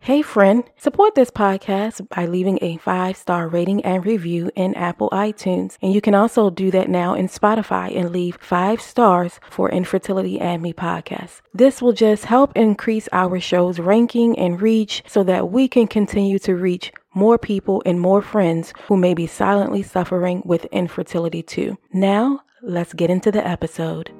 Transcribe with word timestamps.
Hey, 0.00 0.22
friend, 0.22 0.64
support 0.78 1.14
this 1.14 1.30
podcast 1.30 2.08
by 2.08 2.24
leaving 2.24 2.58
a 2.62 2.78
five 2.78 3.14
star 3.16 3.46
rating 3.46 3.84
and 3.84 4.06
review 4.06 4.50
in 4.56 4.74
Apple 4.74 5.10
iTunes. 5.10 5.76
And 5.82 5.92
you 5.92 6.00
can 6.00 6.14
also 6.14 6.48
do 6.48 6.70
that 6.70 6.88
now 6.88 7.12
in 7.12 7.28
Spotify 7.28 7.94
and 7.94 8.10
leave 8.10 8.38
five 8.40 8.80
stars 8.80 9.38
for 9.50 9.68
Infertility 9.68 10.40
and 10.40 10.62
Me 10.62 10.72
podcast. 10.72 11.42
This 11.52 11.82
will 11.82 11.92
just 11.92 12.24
help 12.24 12.56
increase 12.56 13.08
our 13.12 13.38
show's 13.38 13.78
ranking 13.78 14.38
and 14.38 14.62
reach 14.62 15.02
so 15.06 15.22
that 15.24 15.50
we 15.50 15.68
can 15.68 15.86
continue 15.86 16.38
to 16.38 16.54
reach 16.56 16.90
more 17.14 17.36
people 17.36 17.82
and 17.84 18.00
more 18.00 18.22
friends 18.22 18.72
who 18.86 18.96
may 18.96 19.12
be 19.12 19.26
silently 19.26 19.82
suffering 19.82 20.40
with 20.46 20.64
infertility 20.66 21.42
too. 21.42 21.76
Now, 21.92 22.40
let's 22.62 22.94
get 22.94 23.10
into 23.10 23.30
the 23.30 23.46
episode. 23.46 24.10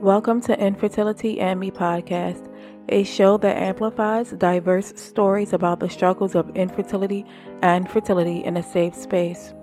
Welcome 0.00 0.40
to 0.42 0.60
Infertility 0.60 1.40
and 1.40 1.58
Me 1.58 1.70
podcast 1.70 2.51
a 2.88 3.04
show 3.04 3.36
that 3.38 3.56
amplifies 3.56 4.30
diverse 4.32 4.92
stories 4.96 5.52
about 5.52 5.80
the 5.80 5.88
struggles 5.88 6.34
of 6.34 6.54
infertility 6.56 7.24
and 7.62 7.88
fertility 7.88 8.44
in 8.44 8.56
a 8.56 8.62
safe 8.62 8.94
space. 8.94 9.54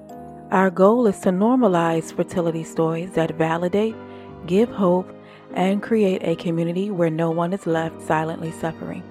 Our 0.51 0.69
goal 0.69 1.05
is 1.07 1.19
to 1.19 1.29
normalize 1.29 2.13
fertility 2.13 2.63
stories 2.63 3.11
that 3.11 3.35
validate, 3.35 3.95
give 4.47 4.69
hope, 4.69 5.13
and 5.53 5.83
create 5.83 6.21
a 6.23 6.35
community 6.35 6.89
where 6.89 7.09
no 7.09 7.29
one 7.29 7.53
is 7.53 7.67
left 7.67 8.01
silently 8.01 8.51
suffering. 8.51 9.03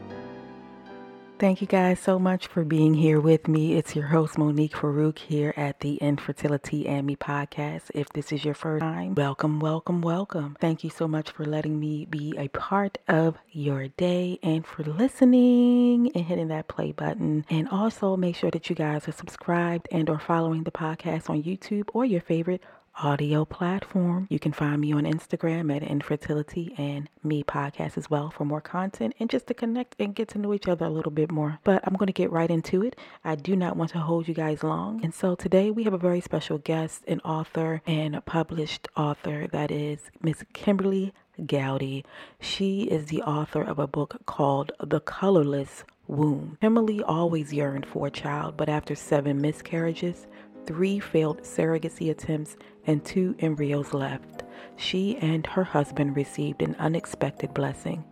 Thank 1.38 1.60
you 1.60 1.68
guys 1.68 2.00
so 2.00 2.18
much 2.18 2.48
for 2.48 2.64
being 2.64 2.94
here 2.94 3.20
with 3.20 3.46
me. 3.46 3.74
It's 3.74 3.94
your 3.94 4.06
host, 4.06 4.36
Monique 4.36 4.72
Farouk, 4.72 5.18
here 5.20 5.54
at 5.56 5.78
the 5.78 5.94
Infertility 5.98 6.88
and 6.88 7.06
Me 7.06 7.14
podcast. 7.14 7.92
If 7.94 8.08
this 8.08 8.32
is 8.32 8.44
your 8.44 8.54
first 8.54 8.80
time, 8.80 9.14
welcome, 9.14 9.60
welcome, 9.60 10.02
welcome. 10.02 10.56
Thank 10.60 10.82
you 10.82 10.90
so 10.90 11.06
much 11.06 11.30
for 11.30 11.44
letting 11.44 11.78
me 11.78 12.06
be 12.06 12.34
a 12.36 12.48
part 12.48 12.98
of 13.06 13.36
your 13.52 13.86
day 13.86 14.40
and 14.42 14.66
for 14.66 14.82
listening 14.82 16.10
and 16.12 16.24
hitting 16.24 16.48
that 16.48 16.66
play 16.66 16.90
button. 16.90 17.44
And 17.48 17.68
also 17.68 18.16
make 18.16 18.34
sure 18.34 18.50
that 18.50 18.68
you 18.68 18.74
guys 18.74 19.06
are 19.06 19.12
subscribed 19.12 19.86
and 19.92 20.10
or 20.10 20.18
following 20.18 20.64
the 20.64 20.72
podcast 20.72 21.30
on 21.30 21.44
YouTube 21.44 21.88
or 21.94 22.04
your 22.04 22.20
favorite 22.20 22.64
audio 23.02 23.44
platform. 23.44 24.26
You 24.30 24.38
can 24.38 24.52
find 24.52 24.80
me 24.80 24.92
on 24.92 25.04
Instagram 25.04 25.74
at 25.74 25.82
Infertility 25.82 26.74
and 26.76 27.08
Me 27.22 27.42
Podcast 27.42 27.96
as 27.96 28.10
well 28.10 28.30
for 28.30 28.44
more 28.44 28.60
content 28.60 29.14
and 29.20 29.30
just 29.30 29.46
to 29.46 29.54
connect 29.54 29.94
and 29.98 30.14
get 30.14 30.28
to 30.28 30.38
know 30.38 30.52
each 30.54 30.68
other 30.68 30.86
a 30.86 30.90
little 30.90 31.12
bit 31.12 31.30
more. 31.30 31.58
But 31.64 31.82
I'm 31.86 31.94
going 31.94 32.08
to 32.08 32.12
get 32.12 32.32
right 32.32 32.50
into 32.50 32.82
it. 32.82 32.96
I 33.24 33.34
do 33.36 33.56
not 33.56 33.76
want 33.76 33.90
to 33.92 33.98
hold 33.98 34.28
you 34.28 34.34
guys 34.34 34.62
long. 34.62 35.04
And 35.04 35.14
so 35.14 35.34
today 35.34 35.70
we 35.70 35.84
have 35.84 35.94
a 35.94 35.98
very 35.98 36.20
special 36.20 36.58
guest, 36.58 37.04
an 37.06 37.20
author 37.20 37.82
and 37.86 38.16
a 38.16 38.20
published 38.20 38.88
author 38.96 39.46
that 39.52 39.70
is 39.70 40.10
Miss 40.22 40.44
Kimberly 40.52 41.12
Gowdy. 41.46 42.04
She 42.40 42.82
is 42.82 43.06
the 43.06 43.22
author 43.22 43.62
of 43.62 43.78
a 43.78 43.86
book 43.86 44.22
called 44.26 44.72
The 44.80 45.00
Colorless 45.00 45.84
Womb. 46.08 46.58
Kimberly 46.60 47.02
always 47.02 47.52
yearned 47.52 47.86
for 47.86 48.06
a 48.06 48.10
child, 48.10 48.56
but 48.56 48.68
after 48.68 48.94
seven 48.94 49.40
miscarriages, 49.40 50.26
three 50.66 50.98
failed 50.98 51.42
surrogacy 51.42 52.10
attempts, 52.10 52.56
and 52.86 53.04
two 53.04 53.34
embryos 53.40 53.92
left. 53.92 54.44
She 54.76 55.16
and 55.18 55.46
her 55.46 55.64
husband 55.64 56.16
received 56.16 56.62
an 56.62 56.74
unexpected 56.78 57.52
blessing. 57.54 58.04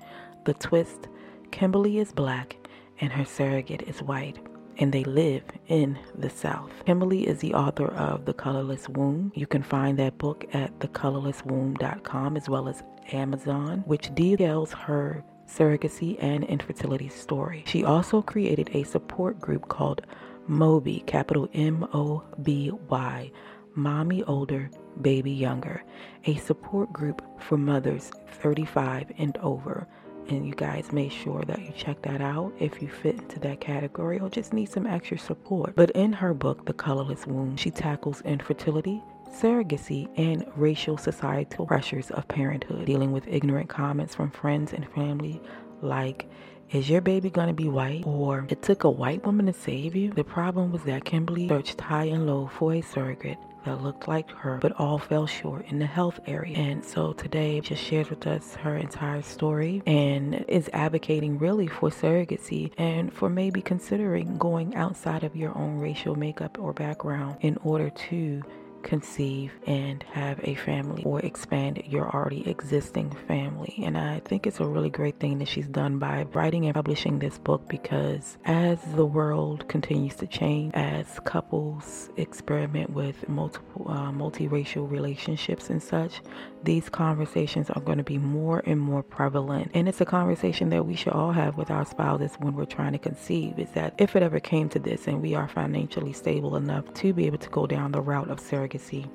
The 0.44 0.54
twist 0.54 1.08
Kimberly 1.50 1.98
is 1.98 2.12
black 2.12 2.56
and 3.00 3.12
her 3.12 3.24
surrogate 3.24 3.82
is 3.82 4.02
white, 4.02 4.38
and 4.78 4.92
they 4.92 5.04
live 5.04 5.44
in 5.68 5.98
the 6.14 6.30
South. 6.30 6.70
Kimberly 6.84 7.26
is 7.26 7.40
the 7.40 7.54
author 7.54 7.88
of 7.88 8.24
The 8.24 8.34
Colorless 8.34 8.88
Womb. 8.88 9.32
You 9.34 9.46
can 9.46 9.62
find 9.62 9.98
that 9.98 10.18
book 10.18 10.44
at 10.52 10.78
thecolorlesswomb.com 10.78 12.36
as 12.36 12.48
well 12.48 12.68
as 12.68 12.82
Amazon, 13.12 13.82
which 13.86 14.14
details 14.14 14.72
her 14.72 15.24
surrogacy 15.46 16.16
and 16.22 16.44
infertility 16.44 17.08
story. 17.08 17.64
She 17.66 17.84
also 17.84 18.22
created 18.22 18.70
a 18.72 18.82
support 18.84 19.40
group 19.40 19.68
called 19.68 20.02
Moby, 20.48 21.02
capital 21.06 21.48
M 21.54 21.86
O 21.92 22.22
B 22.42 22.70
Y, 22.88 23.30
Mommy 23.74 24.22
Older, 24.24 24.70
Baby 25.02 25.32
Younger, 25.32 25.82
a 26.24 26.36
support 26.36 26.92
group 26.92 27.22
for 27.40 27.58
mothers 27.58 28.10
35 28.40 29.12
and 29.18 29.36
over. 29.38 29.86
And 30.28 30.46
you 30.46 30.54
guys 30.54 30.92
make 30.92 31.12
sure 31.12 31.42
that 31.44 31.60
you 31.60 31.72
check 31.76 32.02
that 32.02 32.20
out 32.20 32.52
if 32.58 32.82
you 32.82 32.88
fit 32.88 33.14
into 33.16 33.38
that 33.40 33.60
category 33.60 34.18
or 34.18 34.28
just 34.28 34.52
need 34.52 34.68
some 34.68 34.86
extra 34.86 35.18
support. 35.18 35.76
But 35.76 35.90
in 35.90 36.12
her 36.14 36.34
book, 36.34 36.66
The 36.66 36.72
Colorless 36.72 37.26
Womb, 37.28 37.56
she 37.56 37.70
tackles 37.70 38.22
infertility, 38.22 39.04
surrogacy, 39.32 40.08
and 40.16 40.44
racial 40.56 40.96
societal 40.96 41.66
pressures 41.66 42.10
of 42.10 42.26
parenthood, 42.28 42.86
dealing 42.86 43.12
with 43.12 43.28
ignorant 43.28 43.68
comments 43.68 44.14
from 44.14 44.30
friends 44.30 44.72
and 44.72 44.88
family 44.90 45.40
like, 45.82 46.28
is 46.70 46.90
your 46.90 47.00
baby 47.00 47.30
gonna 47.30 47.52
be 47.52 47.68
white? 47.68 48.04
Or 48.06 48.46
it 48.48 48.62
took 48.62 48.84
a 48.84 48.90
white 48.90 49.24
woman 49.24 49.46
to 49.46 49.52
save 49.52 49.94
you? 49.94 50.10
The 50.12 50.24
problem 50.24 50.72
was 50.72 50.82
that 50.82 51.04
Kimberly 51.04 51.48
searched 51.48 51.80
high 51.80 52.06
and 52.06 52.26
low 52.26 52.50
for 52.58 52.74
a 52.74 52.80
surrogate 52.80 53.38
that 53.64 53.82
looked 53.82 54.08
like 54.08 54.30
her, 54.30 54.58
but 54.60 54.72
all 54.78 54.98
fell 54.98 55.26
short 55.26 55.66
in 55.66 55.78
the 55.78 55.86
health 55.86 56.18
area. 56.26 56.56
And 56.56 56.84
so 56.84 57.12
today 57.12 57.60
just 57.60 57.82
shares 57.82 58.10
with 58.10 58.26
us 58.26 58.54
her 58.56 58.76
entire 58.76 59.22
story 59.22 59.82
and 59.86 60.44
is 60.48 60.70
advocating 60.72 61.38
really 61.38 61.66
for 61.66 61.90
surrogacy 61.90 62.72
and 62.78 63.12
for 63.12 63.28
maybe 63.28 63.60
considering 63.60 64.38
going 64.38 64.74
outside 64.74 65.24
of 65.24 65.36
your 65.36 65.56
own 65.56 65.78
racial 65.78 66.14
makeup 66.14 66.58
or 66.58 66.72
background 66.72 67.36
in 67.40 67.58
order 67.62 67.90
to 67.90 68.42
conceive 68.86 69.52
and 69.66 70.04
have 70.04 70.38
a 70.44 70.54
family 70.54 71.02
or 71.04 71.20
expand 71.20 71.82
your 71.84 72.08
already 72.14 72.48
existing 72.48 73.10
family. 73.26 73.74
And 73.84 73.98
I 73.98 74.20
think 74.20 74.46
it's 74.46 74.60
a 74.60 74.64
really 74.64 74.90
great 74.90 75.18
thing 75.18 75.38
that 75.38 75.48
she's 75.48 75.66
done 75.66 75.98
by 75.98 76.22
writing 76.32 76.66
and 76.66 76.74
publishing 76.74 77.18
this 77.18 77.36
book 77.36 77.68
because 77.68 78.38
as 78.44 78.80
the 78.94 79.04
world 79.04 79.68
continues 79.68 80.14
to 80.16 80.26
change, 80.26 80.72
as 80.74 81.18
couples 81.24 82.10
experiment 82.16 82.90
with 82.90 83.28
multiple 83.28 83.86
uh, 83.88 84.12
multiracial 84.12 84.88
relationships 84.88 85.68
and 85.68 85.82
such, 85.82 86.20
these 86.62 86.88
conversations 86.88 87.68
are 87.70 87.80
going 87.80 87.98
to 87.98 88.04
be 88.04 88.18
more 88.18 88.62
and 88.66 88.80
more 88.80 89.02
prevalent. 89.02 89.70
And 89.74 89.88
it's 89.88 90.00
a 90.00 90.04
conversation 90.04 90.68
that 90.70 90.86
we 90.86 90.94
should 90.94 91.12
all 91.12 91.32
have 91.32 91.56
with 91.56 91.70
our 91.70 91.84
spouses 91.84 92.36
when 92.38 92.54
we're 92.54 92.64
trying 92.64 92.92
to 92.92 92.98
conceive 92.98 93.58
is 93.58 93.70
that 93.70 93.94
if 93.98 94.14
it 94.14 94.22
ever 94.22 94.38
came 94.38 94.68
to 94.70 94.78
this 94.78 95.08
and 95.08 95.20
we 95.20 95.34
are 95.34 95.48
financially 95.48 96.12
stable 96.12 96.54
enough 96.54 96.92
to 96.94 97.12
be 97.12 97.26
able 97.26 97.38
to 97.38 97.50
go 97.50 97.66
down 97.66 97.90
the 97.90 98.00
route 98.00 98.30
of 98.30 98.38
surrogacy 98.40 98.75
surrogacy, 98.76 99.08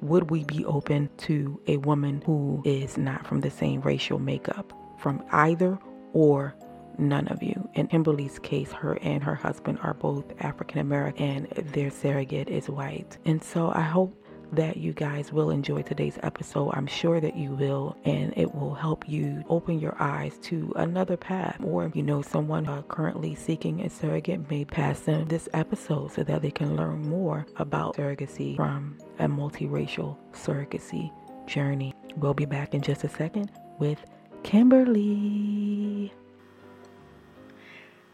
would 0.00 0.30
we 0.30 0.44
be 0.44 0.64
open 0.64 1.08
to 1.16 1.60
a 1.66 1.76
woman 1.78 2.22
who 2.26 2.62
is 2.64 2.98
not 2.98 3.26
from 3.26 3.40
the 3.40 3.50
same 3.50 3.80
racial 3.82 4.18
makeup 4.18 4.72
from 4.98 5.22
either 5.30 5.78
or 6.12 6.54
none 6.98 7.28
of 7.28 7.42
you? 7.42 7.68
In 7.74 7.86
Kimberly's 7.86 8.38
case, 8.40 8.72
her 8.72 8.98
and 9.02 9.22
her 9.22 9.34
husband 9.34 9.78
are 9.82 9.94
both 9.94 10.24
African 10.40 10.80
American 10.80 11.46
and 11.46 11.68
their 11.68 11.90
surrogate 11.90 12.48
is 12.48 12.68
white. 12.68 13.16
And 13.24 13.42
so 13.42 13.70
I 13.72 13.82
hope 13.82 14.21
that 14.52 14.76
you 14.76 14.92
guys 14.92 15.32
will 15.32 15.50
enjoy 15.50 15.82
today's 15.82 16.18
episode. 16.22 16.70
I'm 16.74 16.86
sure 16.86 17.20
that 17.20 17.36
you 17.36 17.52
will, 17.52 17.96
and 18.04 18.32
it 18.36 18.54
will 18.54 18.74
help 18.74 19.08
you 19.08 19.42
open 19.48 19.80
your 19.80 19.96
eyes 20.00 20.38
to 20.42 20.72
another 20.76 21.16
path. 21.16 21.56
Or, 21.62 21.86
if 21.86 21.96
you 21.96 22.02
know, 22.02 22.22
someone 22.22 22.66
uh, 22.66 22.82
currently 22.82 23.34
seeking 23.34 23.80
a 23.80 23.90
surrogate 23.90 24.50
may 24.50 24.64
pass 24.64 25.00
them 25.00 25.26
this 25.26 25.48
episode 25.54 26.12
so 26.12 26.22
that 26.24 26.42
they 26.42 26.50
can 26.50 26.76
learn 26.76 27.08
more 27.08 27.46
about 27.56 27.96
surrogacy 27.96 28.54
from 28.56 28.98
a 29.18 29.26
multiracial 29.26 30.16
surrogacy 30.32 31.10
journey. 31.46 31.94
We'll 32.16 32.34
be 32.34 32.44
back 32.44 32.74
in 32.74 32.82
just 32.82 33.04
a 33.04 33.08
second 33.08 33.50
with 33.78 33.98
Kimberly. 34.42 36.12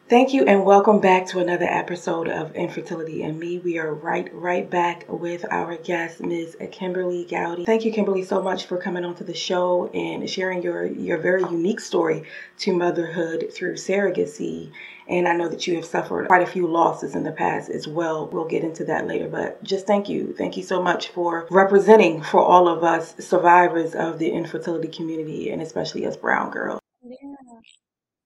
Thank 0.08 0.32
you 0.32 0.46
and 0.46 0.64
welcome 0.64 1.00
back 1.00 1.26
to 1.26 1.38
another 1.38 1.66
episode 1.66 2.28
of 2.28 2.56
Infertility 2.56 3.22
and 3.24 3.38
Me. 3.38 3.58
We 3.58 3.76
are 3.78 3.92
right 3.92 4.32
right 4.32 4.68
back 4.68 5.04
with 5.06 5.44
our 5.50 5.76
guest, 5.76 6.20
Ms. 6.20 6.56
Kimberly 6.72 7.26
Gowdy. 7.26 7.66
Thank 7.66 7.84
you, 7.84 7.92
Kimberly, 7.92 8.22
so 8.22 8.40
much 8.40 8.64
for 8.64 8.78
coming 8.78 9.04
onto 9.04 9.22
the 9.22 9.34
show 9.34 9.88
and 9.88 10.28
sharing 10.30 10.62
your 10.62 10.86
your 10.86 11.18
very 11.18 11.42
unique 11.42 11.80
story 11.80 12.22
to 12.60 12.72
motherhood 12.72 13.52
through 13.52 13.74
surrogacy. 13.74 14.72
And 15.08 15.28
I 15.28 15.34
know 15.34 15.50
that 15.50 15.66
you 15.66 15.76
have 15.76 15.84
suffered 15.84 16.28
quite 16.28 16.42
a 16.42 16.50
few 16.50 16.66
losses 16.66 17.14
in 17.14 17.24
the 17.24 17.32
past 17.32 17.68
as 17.68 17.86
well. 17.86 18.28
We'll 18.28 18.48
get 18.48 18.64
into 18.64 18.86
that 18.86 19.06
later, 19.06 19.28
but 19.28 19.62
just 19.62 19.86
thank 19.86 20.08
you. 20.08 20.34
Thank 20.38 20.56
you 20.56 20.62
so 20.62 20.82
much 20.82 21.08
for 21.08 21.46
representing 21.50 22.22
for 22.22 22.40
all 22.40 22.66
of 22.66 22.82
us 22.82 23.14
survivors 23.18 23.94
of 23.94 24.18
the 24.18 24.30
infertility 24.30 24.88
community 24.88 25.50
and 25.50 25.60
especially 25.60 26.06
us 26.06 26.16
brown 26.16 26.50
girls. 26.50 26.80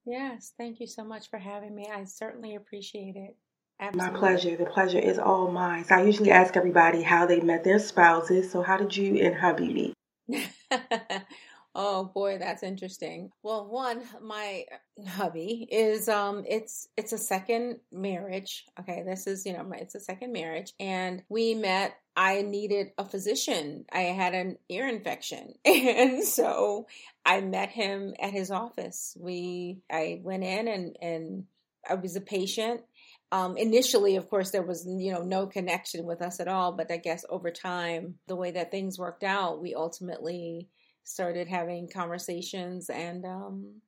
Yes, 0.05 0.53
thank 0.57 0.79
you 0.79 0.87
so 0.87 1.03
much 1.03 1.29
for 1.29 1.39
having 1.39 1.73
me. 1.73 1.87
I 1.91 2.03
certainly 2.03 2.55
appreciate 2.55 3.15
it. 3.15 3.35
Absolutely. 3.79 4.13
My 4.13 4.19
pleasure. 4.19 4.55
The 4.55 4.65
pleasure 4.65 4.99
is 4.99 5.17
all 5.17 5.51
mine. 5.51 5.85
So 5.85 5.95
I 5.95 6.03
usually 6.03 6.31
ask 6.31 6.55
everybody 6.55 7.01
how 7.01 7.25
they 7.25 7.41
met 7.41 7.63
their 7.63 7.79
spouses. 7.79 8.51
So 8.51 8.61
how 8.61 8.77
did 8.77 8.95
you 8.95 9.17
and 9.17 9.35
hubby 9.35 9.73
meet? 9.73 9.93
oh 11.75 12.05
boy, 12.05 12.37
that's 12.37 12.63
interesting. 12.63 13.31
Well, 13.41 13.67
one, 13.67 14.03
my 14.21 14.65
hubby 15.07 15.67
is 15.71 16.07
um 16.07 16.43
it's 16.47 16.87
it's 16.97 17.13
a 17.13 17.17
second 17.17 17.79
marriage. 17.91 18.65
Okay, 18.79 19.03
this 19.05 19.27
is, 19.27 19.45
you 19.45 19.53
know, 19.53 19.69
it's 19.73 19.95
a 19.95 19.99
second 19.99 20.31
marriage 20.31 20.73
and 20.79 21.23
we 21.29 21.55
met 21.55 21.95
I 22.15 22.41
needed 22.41 22.91
a 22.97 23.05
physician. 23.05 23.85
I 23.91 24.01
had 24.01 24.33
an 24.33 24.57
ear 24.69 24.87
infection. 24.87 25.53
And 25.65 26.23
so 26.23 26.87
I 27.25 27.41
met 27.41 27.69
him 27.69 28.13
at 28.19 28.31
his 28.31 28.51
office. 28.51 29.15
We 29.19 29.79
I 29.91 30.21
went 30.23 30.43
in 30.43 30.67
and 30.67 30.97
and 31.01 31.45
I 31.89 31.95
was 31.95 32.15
a 32.15 32.21
patient. 32.21 32.81
Um, 33.31 33.57
initially, 33.57 34.15
of 34.15 34.29
course, 34.29 34.51
there 34.51 34.61
was 34.61 34.85
you 34.85 35.11
know 35.11 35.23
no 35.23 35.47
connection 35.47 36.05
with 36.05 36.21
us 36.21 36.39
at 36.39 36.47
all. 36.47 36.73
But 36.73 36.91
I 36.91 36.97
guess 36.97 37.25
over 37.29 37.51
time, 37.51 38.15
the 38.27 38.35
way 38.35 38.51
that 38.51 38.71
things 38.71 38.99
worked 38.99 39.23
out, 39.23 39.61
we 39.61 39.73
ultimately 39.73 40.69
started 41.03 41.47
having 41.47 41.89
conversations, 41.89 42.89
and 42.89 43.25
um, 43.25 43.81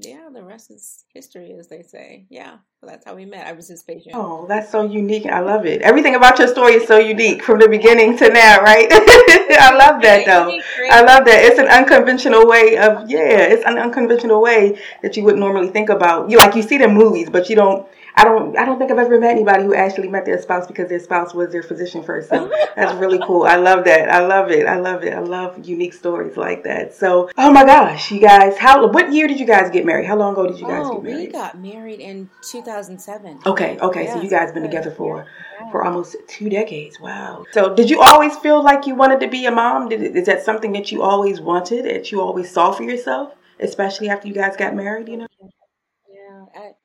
yeah, 0.00 0.28
the 0.32 0.44
rest 0.44 0.70
is 0.70 1.04
history, 1.12 1.56
as 1.58 1.66
they 1.66 1.82
say. 1.82 2.26
Yeah, 2.30 2.58
so 2.80 2.86
that's 2.86 3.04
how 3.04 3.16
we 3.16 3.24
met. 3.24 3.48
I 3.48 3.52
was 3.52 3.66
his 3.66 3.82
patient. 3.82 4.14
Oh, 4.14 4.46
that's 4.46 4.70
so 4.70 4.82
unique. 4.82 5.26
I 5.26 5.40
love 5.40 5.66
it. 5.66 5.82
Everything 5.82 6.14
about 6.14 6.38
your 6.38 6.46
story 6.46 6.74
is 6.74 6.86
so 6.86 6.98
unique 6.98 7.42
from 7.42 7.58
the 7.58 7.68
beginning 7.68 8.16
to 8.18 8.28
now, 8.28 8.62
right? 8.62 8.86
I 8.92 9.74
love 9.76 10.00
that 10.02 10.24
though. 10.24 10.56
I 10.88 11.02
love 11.02 11.24
that. 11.24 11.42
It's 11.42 11.58
an 11.58 11.66
unconventional 11.66 12.46
way 12.46 12.78
of 12.78 13.10
yeah, 13.10 13.40
it's 13.40 13.64
an 13.64 13.76
unconventional 13.76 14.40
way 14.40 14.80
that 15.02 15.16
you 15.16 15.24
would 15.24 15.36
normally 15.36 15.68
think 15.68 15.88
about. 15.88 16.30
You 16.30 16.38
like 16.38 16.54
you 16.54 16.62
see 16.62 16.78
the 16.78 16.88
movies, 16.88 17.28
but 17.28 17.50
you 17.50 17.56
don't 17.56 17.88
I 18.18 18.24
don't 18.24 18.58
I 18.58 18.64
don't 18.64 18.80
think 18.80 18.90
I've 18.90 18.98
ever 18.98 19.20
met 19.20 19.30
anybody 19.30 19.62
who 19.62 19.74
actually 19.74 20.08
met 20.08 20.24
their 20.24 20.42
spouse 20.42 20.66
because 20.66 20.88
their 20.88 20.98
spouse 20.98 21.32
was 21.34 21.52
their 21.52 21.62
physician 21.62 22.02
first. 22.02 22.28
So 22.28 22.50
that's 22.76 22.92
really 22.94 23.20
cool. 23.24 23.44
I 23.44 23.54
love 23.54 23.84
that. 23.84 24.10
I 24.10 24.26
love 24.26 24.50
it. 24.50 24.66
I 24.66 24.76
love 24.80 25.04
it. 25.04 25.14
I 25.14 25.20
love 25.20 25.64
unique 25.64 25.94
stories 25.94 26.36
like 26.36 26.64
that. 26.64 26.92
So 26.92 27.30
oh 27.38 27.52
my 27.52 27.64
gosh, 27.64 28.10
you 28.10 28.18
guys, 28.20 28.58
how 28.58 28.88
what 28.88 29.12
year 29.12 29.28
did 29.28 29.38
you 29.38 29.46
guys 29.46 29.70
get 29.70 29.86
married? 29.86 30.06
How 30.06 30.16
long 30.16 30.32
ago 30.32 30.48
did 30.48 30.58
you 30.58 30.66
guys 30.66 30.82
oh, 30.84 30.94
get 30.94 31.04
married? 31.04 31.26
We 31.28 31.32
got 31.32 31.58
married 31.60 32.00
in 32.00 32.28
2007. 32.42 33.42
Okay, 33.46 33.78
okay. 33.78 34.02
Yes. 34.02 34.14
So 34.14 34.20
you 34.22 34.28
guys 34.28 34.50
been 34.50 34.64
together 34.64 34.90
for 34.90 35.24
yeah. 35.60 35.70
for 35.70 35.84
almost 35.84 36.16
two 36.26 36.50
decades. 36.50 36.98
Wow. 36.98 37.44
So 37.52 37.72
did 37.72 37.88
you 37.88 38.00
always 38.00 38.36
feel 38.38 38.64
like 38.64 38.88
you 38.88 38.96
wanted 38.96 39.20
to 39.20 39.28
be 39.28 39.46
a 39.46 39.52
mom? 39.52 39.90
Did, 39.90 40.16
is 40.16 40.26
that 40.26 40.42
something 40.42 40.72
that 40.72 40.90
you 40.90 41.02
always 41.02 41.40
wanted? 41.40 41.84
That 41.84 42.10
you 42.10 42.20
always 42.20 42.50
saw 42.50 42.72
for 42.72 42.82
yourself, 42.82 43.32
especially 43.60 44.08
after 44.08 44.26
you 44.26 44.34
guys 44.34 44.56
got 44.56 44.74
married? 44.74 45.08
You 45.08 45.18
know. 45.18 45.28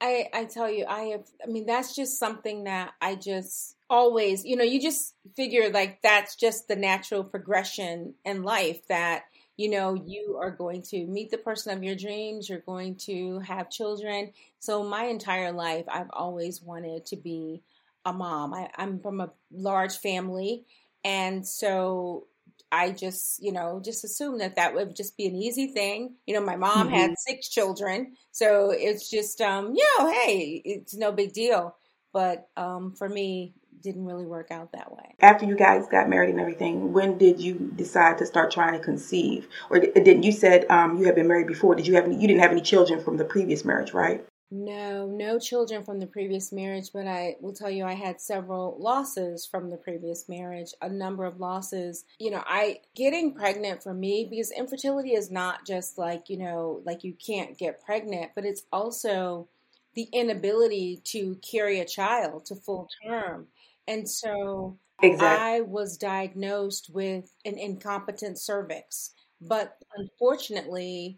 I, 0.01 0.30
I, 0.33 0.45
tell 0.45 0.69
you, 0.69 0.86
I 0.86 1.01
have, 1.04 1.25
I 1.44 1.48
mean, 1.48 1.65
that's 1.65 1.95
just 1.95 2.19
something 2.19 2.65
that 2.65 2.94
I 3.01 3.15
just 3.15 3.75
always, 3.89 4.45
you 4.45 4.56
know, 4.56 4.63
you 4.63 4.81
just 4.81 5.15
figure 5.36 5.69
like 5.69 6.01
that's 6.01 6.36
just 6.36 6.68
the 6.68 6.75
natural 6.75 7.24
progression 7.24 8.15
in 8.25 8.44
life 8.44 8.88
that, 8.88 9.24
you 9.57 9.69
know, 9.69 9.94
you 9.94 10.38
are 10.42 10.51
going 10.51 10.81
to 10.81 11.06
meet 11.06 11.31
the 11.31 11.38
person 11.38 11.77
of 11.77 11.83
your 11.83 11.95
dreams, 11.95 12.50
you're 12.50 12.60
going 12.60 12.95
to 12.95 13.39
have 13.39 13.69
children. 13.69 14.31
So 14.60 14.83
my 14.83 15.06
entire 15.06 15.51
life, 15.51 15.86
I've 15.88 16.09
always 16.12 16.62
wanted 16.62 17.06
to 17.07 17.16
be 17.16 17.62
a 18.06 18.13
mom. 18.13 18.54
I, 18.54 18.69
I'm 18.75 19.00
from 19.00 19.21
a 19.21 19.31
large 19.51 19.98
family. 19.98 20.66
And 21.04 21.45
so 21.45 22.27
I 22.74 22.92
just, 22.92 23.42
you 23.42 23.52
know, 23.52 23.80
just 23.84 24.04
assumed 24.04 24.42
that 24.42 24.56
that 24.56 24.74
would 24.74 24.96
just 24.96 25.16
be 25.16 25.28
an 25.28 25.36
easy 25.36 25.68
thing. 25.68 26.16
You 26.25 26.34
know, 26.34 26.42
my 26.42 26.56
mom 26.56 26.88
mm-hmm. 26.88 26.96
had 26.96 27.14
six 27.20 27.48
children, 27.48 28.14
so 28.31 28.72
it's 28.72 29.10
just, 29.10 29.42
um, 29.42 29.75
you 29.75 29.88
know, 30.00 30.12
hey, 30.12 30.60
it's 30.66 30.96
no 30.96 31.12
big 31.12 31.34
deal. 31.34 31.75
But 32.12 32.48
um, 32.58 32.94
for 32.94 33.08
me, 33.08 33.54
didn't 33.81 34.06
really 34.06 34.25
work 34.25 34.50
out 34.50 34.72
that 34.72 34.92
way. 34.92 35.16
After 35.20 35.46
you 35.46 35.56
guys 35.56 35.86
got 35.92 36.10
married 36.10 36.30
and 36.30 36.40
everything, 36.40 36.94
when 36.94 37.18
did 37.18 37.40
you 37.40 37.72
decide 37.75 38.18
to 38.20 38.25
start 38.25 38.50
trying 38.50 38.74
to 38.74 38.80
conceive? 38.80 39.48
Or 39.69 39.80
didn't 39.80 40.24
you 40.24 40.31
said 40.31 40.66
um, 40.72 40.98
you 40.98 41.06
had 41.06 41.16
been 41.16 41.28
married 41.28 41.48
before? 41.48 41.76
Did 41.76 41.86
you 41.86 41.96
have 41.96 42.06
any, 42.06 42.16
you 42.19 42.28
didn't 42.28 42.42
have 42.42 42.52
any 42.52 42.62
children 42.62 43.04
from 43.04 43.18
the 43.18 43.26
previous 43.26 43.66
marriage, 43.66 43.94
right? 43.94 44.26
No, 44.56 45.08
no 45.08 45.40
children 45.40 45.84
from 45.84 46.00
the 46.00 46.06
previous 46.06 46.52
marriage, 46.52 46.92
but 46.94 47.08
I 47.08 47.38
will 47.42 47.54
tell 47.54 47.72
you 47.72 47.86
I 47.86 47.94
had 47.94 48.22
several 48.22 48.78
losses 48.80 49.48
from 49.48 49.72
the 49.72 49.78
previous 49.78 50.30
marriage, 50.30 50.76
a 50.80 50.88
number 50.88 51.26
of 51.26 51.40
losses. 51.40 52.06
You 52.20 52.30
know, 52.30 52.44
I 52.46 52.82
getting 52.96 53.34
pregnant 53.34 53.82
for 53.82 53.96
me 53.96 54.28
because 54.30 54.52
infertility 54.52 55.16
is 55.16 55.32
not 55.32 55.66
just 55.66 55.98
like, 55.98 56.30
you 56.30 56.38
know, 56.38 56.82
like 56.86 57.04
you 57.04 57.14
can't 57.14 57.58
get 57.58 57.84
pregnant, 57.84 58.34
but 58.36 58.46
it's 58.46 58.62
also 58.72 59.48
the 59.96 60.08
inability 60.14 61.02
to 61.06 61.36
carry 61.38 61.80
a 61.80 61.86
child 61.86 62.46
to 62.46 62.56
full 62.56 62.88
term. 63.04 63.48
And 63.88 64.08
so 64.08 64.78
exactly. 65.02 65.28
I 65.28 65.62
was 65.62 65.98
diagnosed 65.98 66.92
with 66.94 67.34
an 67.44 67.58
incompetent 67.58 68.38
cervix. 68.38 69.16
But 69.42 69.80
unfortunately, 69.98 71.18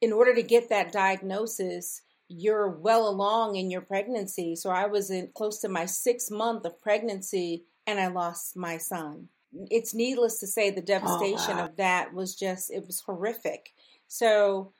in 0.00 0.12
order 0.12 0.36
to 0.36 0.42
get 0.44 0.68
that 0.68 0.92
diagnosis, 0.92 2.00
you're 2.36 2.68
well 2.68 3.08
along 3.08 3.56
in 3.56 3.70
your 3.70 3.80
pregnancy. 3.80 4.56
So 4.56 4.70
I 4.70 4.86
was 4.86 5.10
in 5.10 5.30
close 5.34 5.60
to 5.60 5.68
my 5.68 5.86
sixth 5.86 6.30
month 6.30 6.64
of 6.64 6.80
pregnancy 6.80 7.64
and 7.86 8.00
I 8.00 8.08
lost 8.08 8.56
my 8.56 8.78
son. 8.78 9.28
It's 9.70 9.94
needless 9.94 10.40
to 10.40 10.46
say 10.46 10.70
the 10.70 10.80
devastation 10.80 11.54
oh, 11.54 11.56
wow. 11.56 11.64
of 11.66 11.76
that 11.76 12.14
was 12.14 12.34
just 12.34 12.70
it 12.70 12.86
was 12.86 13.00
horrific. 13.00 13.72
So 14.08 14.72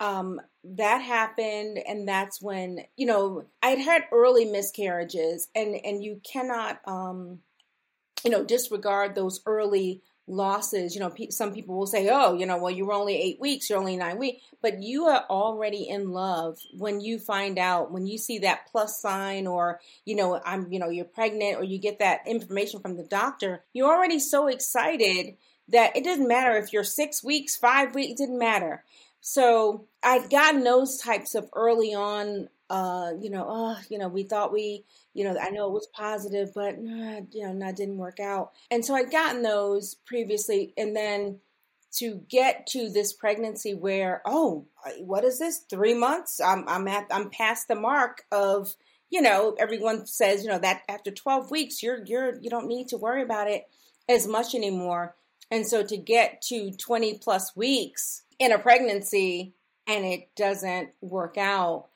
um, 0.00 0.40
that 0.64 0.98
happened 0.98 1.78
and 1.86 2.08
that's 2.08 2.40
when 2.40 2.80
you 2.96 3.06
know 3.06 3.44
i'd 3.62 3.78
had 3.78 4.04
early 4.12 4.44
miscarriages 4.44 5.48
and 5.54 5.74
and 5.74 6.04
you 6.04 6.20
cannot 6.22 6.80
um 6.86 7.38
you 8.24 8.30
know 8.30 8.44
disregard 8.44 9.14
those 9.14 9.40
early 9.46 10.02
losses 10.30 10.94
you 10.94 11.00
know 11.00 11.10
pe- 11.10 11.30
some 11.30 11.52
people 11.52 11.76
will 11.76 11.86
say 11.86 12.08
oh 12.10 12.34
you 12.34 12.46
know 12.46 12.58
well 12.58 12.70
you 12.70 12.86
were 12.86 12.92
only 12.92 13.20
eight 13.20 13.40
weeks 13.40 13.68
you're 13.68 13.78
only 13.78 13.96
nine 13.96 14.18
weeks 14.18 14.42
but 14.62 14.82
you 14.82 15.06
are 15.06 15.24
already 15.28 15.88
in 15.88 16.10
love 16.10 16.58
when 16.78 17.00
you 17.00 17.18
find 17.18 17.58
out 17.58 17.90
when 17.90 18.06
you 18.06 18.16
see 18.16 18.38
that 18.38 18.66
plus 18.70 19.00
sign 19.00 19.46
or 19.46 19.80
you 20.04 20.14
know 20.14 20.40
i'm 20.44 20.70
you 20.72 20.78
know 20.78 20.88
you're 20.88 21.04
pregnant 21.04 21.58
or 21.58 21.64
you 21.64 21.78
get 21.78 21.98
that 21.98 22.20
information 22.26 22.80
from 22.80 22.96
the 22.96 23.04
doctor 23.04 23.62
you're 23.72 23.90
already 23.90 24.18
so 24.18 24.46
excited 24.46 25.36
that 25.70 25.96
it 25.96 26.04
doesn't 26.04 26.28
matter 26.28 26.56
if 26.56 26.72
you're 26.72 26.84
six 26.84 27.22
weeks 27.22 27.56
five 27.56 27.94
weeks 27.94 28.12
it 28.12 28.16
didn't 28.18 28.38
matter. 28.38 28.84
So 29.20 29.86
I've 30.02 30.30
gotten 30.30 30.64
those 30.64 30.98
types 30.98 31.34
of 31.34 31.48
early 31.54 31.94
on 31.94 32.48
uh, 32.70 33.10
you 33.20 33.30
know, 33.30 33.44
oh, 33.48 33.76
you 33.90 33.98
know, 33.98 34.08
we 34.08 34.22
thought 34.22 34.52
we, 34.52 34.84
you 35.12 35.24
know, 35.24 35.36
I 35.38 35.50
know 35.50 35.66
it 35.66 35.72
was 35.72 35.88
positive, 35.92 36.52
but 36.54 36.74
uh, 36.74 37.22
you 37.32 37.42
know, 37.42 37.58
that 37.58 37.76
didn't 37.76 37.98
work 37.98 38.20
out. 38.20 38.52
And 38.70 38.84
so 38.84 38.94
I'd 38.94 39.10
gotten 39.10 39.42
those 39.42 39.96
previously, 40.06 40.72
and 40.76 40.94
then 40.94 41.40
to 41.94 42.22
get 42.28 42.68
to 42.68 42.88
this 42.88 43.12
pregnancy 43.12 43.74
where, 43.74 44.22
oh, 44.24 44.66
what 45.00 45.24
is 45.24 45.40
this? 45.40 45.58
Three 45.68 45.94
months? 45.94 46.40
I'm 46.40 46.64
I'm 46.68 46.86
at 46.86 47.08
I'm 47.10 47.28
past 47.30 47.66
the 47.66 47.74
mark 47.74 48.22
of, 48.30 48.72
you 49.10 49.20
know, 49.20 49.56
everyone 49.58 50.06
says, 50.06 50.44
you 50.44 50.48
know, 50.48 50.60
that 50.60 50.82
after 50.88 51.10
12 51.10 51.50
weeks, 51.50 51.82
you're 51.82 52.04
you're 52.06 52.40
you 52.40 52.50
don't 52.50 52.68
need 52.68 52.86
to 52.88 52.96
worry 52.96 53.22
about 53.22 53.50
it 53.50 53.64
as 54.08 54.28
much 54.28 54.54
anymore. 54.54 55.16
And 55.50 55.66
so 55.66 55.82
to 55.82 55.96
get 55.96 56.40
to 56.42 56.70
20 56.70 57.18
plus 57.18 57.56
weeks 57.56 58.22
in 58.38 58.52
a 58.52 58.58
pregnancy 58.60 59.54
and 59.88 60.04
it 60.04 60.28
doesn't 60.36 60.90
work 61.00 61.36
out 61.36 61.89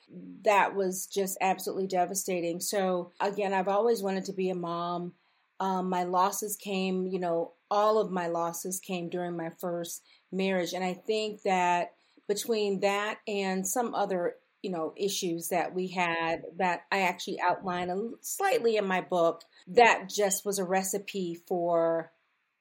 that 0.44 0.74
was 0.74 1.06
just 1.06 1.38
absolutely 1.40 1.86
devastating. 1.86 2.60
So, 2.60 3.12
again, 3.20 3.52
I've 3.52 3.68
always 3.68 4.02
wanted 4.02 4.26
to 4.26 4.32
be 4.32 4.50
a 4.50 4.54
mom. 4.54 5.12
Um, 5.60 5.88
my 5.88 6.04
losses 6.04 6.56
came, 6.56 7.06
you 7.06 7.18
know, 7.18 7.52
all 7.70 7.98
of 7.98 8.10
my 8.10 8.26
losses 8.26 8.80
came 8.80 9.08
during 9.08 9.36
my 9.36 9.50
first 9.60 10.02
marriage. 10.30 10.72
And 10.72 10.84
I 10.84 10.94
think 10.94 11.42
that 11.42 11.92
between 12.28 12.80
that 12.80 13.18
and 13.26 13.66
some 13.66 13.94
other, 13.94 14.36
you 14.62 14.70
know, 14.70 14.92
issues 14.96 15.48
that 15.48 15.74
we 15.74 15.88
had 15.88 16.42
that 16.58 16.82
I 16.90 17.02
actually 17.02 17.40
outline 17.40 17.90
a, 17.90 17.96
slightly 18.20 18.76
in 18.76 18.86
my 18.86 19.00
book, 19.00 19.42
that 19.68 20.08
just 20.08 20.44
was 20.44 20.58
a 20.58 20.64
recipe 20.64 21.38
for 21.46 22.10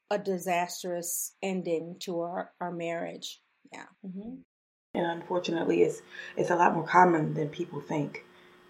a 0.10 0.18
disastrous 0.18 1.34
ending 1.42 1.98
to 2.02 2.22
our, 2.22 2.52
our 2.60 2.72
marriage. 2.72 3.42
Yeah. 3.72 3.86
Mm-hmm. 4.06 4.36
And 4.96 5.08
unfortunately, 5.08 5.82
it's 5.82 6.04
it's 6.38 6.52
a 6.52 6.56
lot 6.56 6.76
more 6.76 6.86
common 6.86 7.34
than 7.34 7.50
people 7.50 7.82
think 7.82 8.26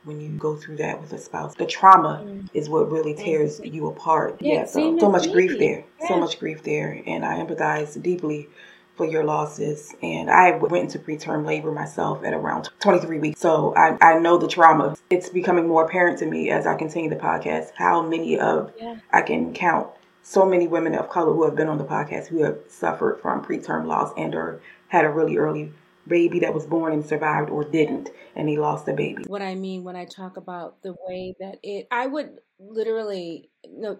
when 0.05 0.21
you 0.21 0.29
go 0.29 0.55
through 0.55 0.77
that 0.77 1.01
with 1.01 1.11
a 1.11 1.17
spouse. 1.17 1.55
The 1.55 1.65
trauma 1.65 2.23
mm. 2.25 2.47
is 2.53 2.69
what 2.69 2.89
really 2.89 3.13
tears 3.13 3.59
mm. 3.59 3.73
you 3.73 3.87
apart. 3.87 4.37
Yeah, 4.39 4.53
yeah 4.53 4.65
so, 4.65 4.97
so 4.99 5.11
much 5.11 5.31
grief 5.33 5.59
there. 5.59 5.83
Yeah. 5.99 6.07
So 6.07 6.17
much 6.17 6.39
grief 6.39 6.63
there. 6.63 7.01
And 7.05 7.25
I 7.25 7.43
empathize 7.43 8.01
deeply 8.01 8.47
for 8.95 9.05
your 9.05 9.25
losses. 9.25 9.93
And 10.01 10.29
I 10.29 10.51
went 10.51 10.95
into 10.95 10.99
preterm 10.99 11.45
labor 11.45 11.73
myself 11.73 12.23
at 12.23 12.33
around 12.33 12.69
23 12.79 13.19
weeks. 13.19 13.41
So 13.41 13.73
I, 13.75 13.97
I 14.01 14.19
know 14.19 14.37
the 14.37 14.47
trauma. 14.47 14.95
It's 15.09 15.29
becoming 15.29 15.67
more 15.67 15.83
apparent 15.83 16.19
to 16.19 16.25
me 16.25 16.51
as 16.51 16.65
I 16.65 16.75
continue 16.75 17.09
the 17.09 17.17
podcast 17.17 17.71
how 17.75 18.01
many 18.01 18.39
of, 18.39 18.71
yeah. 18.79 18.97
I 19.11 19.23
can 19.23 19.53
count 19.53 19.89
so 20.21 20.45
many 20.45 20.67
women 20.67 20.95
of 20.95 21.09
color 21.09 21.33
who 21.33 21.43
have 21.43 21.55
been 21.55 21.67
on 21.67 21.77
the 21.77 21.83
podcast 21.83 22.27
who 22.27 22.43
have 22.43 22.59
suffered 22.69 23.19
from 23.21 23.43
preterm 23.43 23.87
loss 23.87 24.13
and 24.15 24.33
or 24.33 24.61
had 24.87 25.03
a 25.03 25.09
really 25.09 25.37
early 25.37 25.73
baby 26.07 26.39
that 26.39 26.53
was 26.53 26.65
born 26.65 26.93
and 26.93 27.05
survived 27.05 27.49
or 27.49 27.63
didn't 27.63 28.09
and 28.35 28.49
he 28.49 28.57
lost 28.57 28.85
the 28.85 28.93
baby. 28.93 29.23
What 29.27 29.41
I 29.41 29.55
mean 29.55 29.83
when 29.83 29.95
I 29.95 30.05
talk 30.05 30.37
about 30.37 30.81
the 30.81 30.95
way 31.07 31.35
that 31.39 31.59
it 31.63 31.87
I 31.91 32.05
would 32.07 32.39
literally 32.59 33.49
you 33.63 33.79
know, 33.79 33.99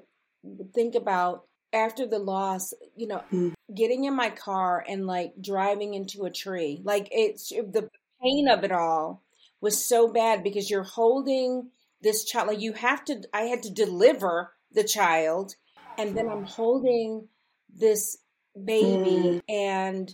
think 0.73 0.95
about 0.95 1.45
after 1.71 2.05
the 2.05 2.19
loss, 2.19 2.73
you 2.95 3.07
know, 3.07 3.23
mm. 3.31 3.53
getting 3.73 4.03
in 4.03 4.15
my 4.15 4.29
car 4.29 4.83
and 4.87 5.07
like 5.07 5.33
driving 5.41 5.93
into 5.93 6.25
a 6.25 6.31
tree. 6.31 6.81
Like 6.83 7.07
it's 7.11 7.49
the 7.49 7.89
pain 8.21 8.47
of 8.47 8.63
it 8.63 8.71
all 8.71 9.23
was 9.61 9.83
so 9.83 10.11
bad 10.11 10.43
because 10.43 10.69
you're 10.69 10.83
holding 10.83 11.69
this 12.01 12.25
child 12.25 12.49
like 12.49 12.61
you 12.61 12.73
have 12.73 13.03
to 13.05 13.21
I 13.33 13.43
had 13.43 13.63
to 13.63 13.71
deliver 13.71 14.53
the 14.73 14.83
child 14.83 15.55
and 15.97 16.17
then 16.17 16.27
I'm 16.29 16.43
holding 16.43 17.27
this 17.73 18.17
baby 18.53 19.39
mm. 19.39 19.41
and 19.47 20.13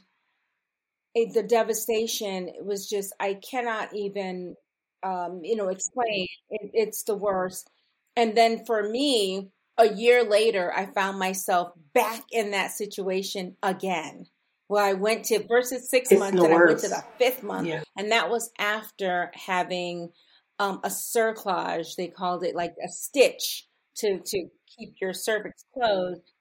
it, 1.16 1.34
the 1.34 1.44
devastation 1.44 2.52
was 2.62 2.90
just 2.90 3.14
I 3.20 3.36
cannot 3.36 3.96
even 3.96 4.56
um, 5.04 5.42
you 5.44 5.56
know 5.56 5.70
explain. 5.70 6.28
It, 6.50 6.72
it's 6.74 7.04
the 7.04 7.16
worst. 7.16 7.70
And 8.16 8.36
then 8.36 8.66
for 8.66 8.90
me, 8.90 9.50
a 9.78 9.94
year 9.94 10.24
later, 10.24 10.74
I 10.76 10.88
found 10.88 11.20
myself 11.20 11.72
back 11.94 12.24
in 12.32 12.52
that 12.52 12.72
situation 12.72 13.56
again. 13.64 14.26
Well, 14.68 14.86
I 14.86 14.94
went 14.94 15.26
to 15.26 15.46
versus 15.48 15.90
six 15.90 16.12
it's 16.12 16.20
months, 16.20 16.40
and. 16.44 16.54
I 16.54 16.66
went 16.66 16.80
to 16.80 16.90
the 16.90 17.04
fifth 17.18 17.42
month, 17.44 17.68
yeah. 17.68 17.82
and 17.98 18.12
that 18.12 18.30
was 18.30 18.52
after 18.60 19.32
having 19.34 20.12
um, 20.60 20.82
a 20.84 20.90
cerclage. 20.90 21.96
They 21.96 22.08
called 22.08 22.44
it 22.44 22.56
like 22.56 22.76
a 22.84 22.90
stitch 22.90 23.68
to 23.98 24.20
to 24.20 24.48
keep 24.78 24.96
your 25.02 25.14
cervix 25.14 25.64
closed. 25.74 26.34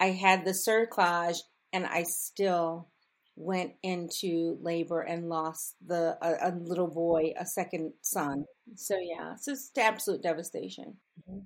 I 0.00 0.06
had 0.06 0.44
the 0.44 0.50
cerclage, 0.50 1.38
and 1.72 1.86
I 1.86 2.02
still 2.02 2.88
went 3.36 3.72
into 3.82 4.58
labor 4.62 5.02
and 5.02 5.28
lost 5.28 5.76
the 5.86 6.16
a, 6.22 6.50
a 6.50 6.52
little 6.56 6.88
boy, 6.88 7.34
a 7.38 7.46
second 7.46 7.92
son. 8.02 8.44
So 8.74 8.96
yeah, 9.00 9.34
it's 9.34 9.44
just 9.44 9.76
absolute 9.78 10.22
devastation. 10.22 10.96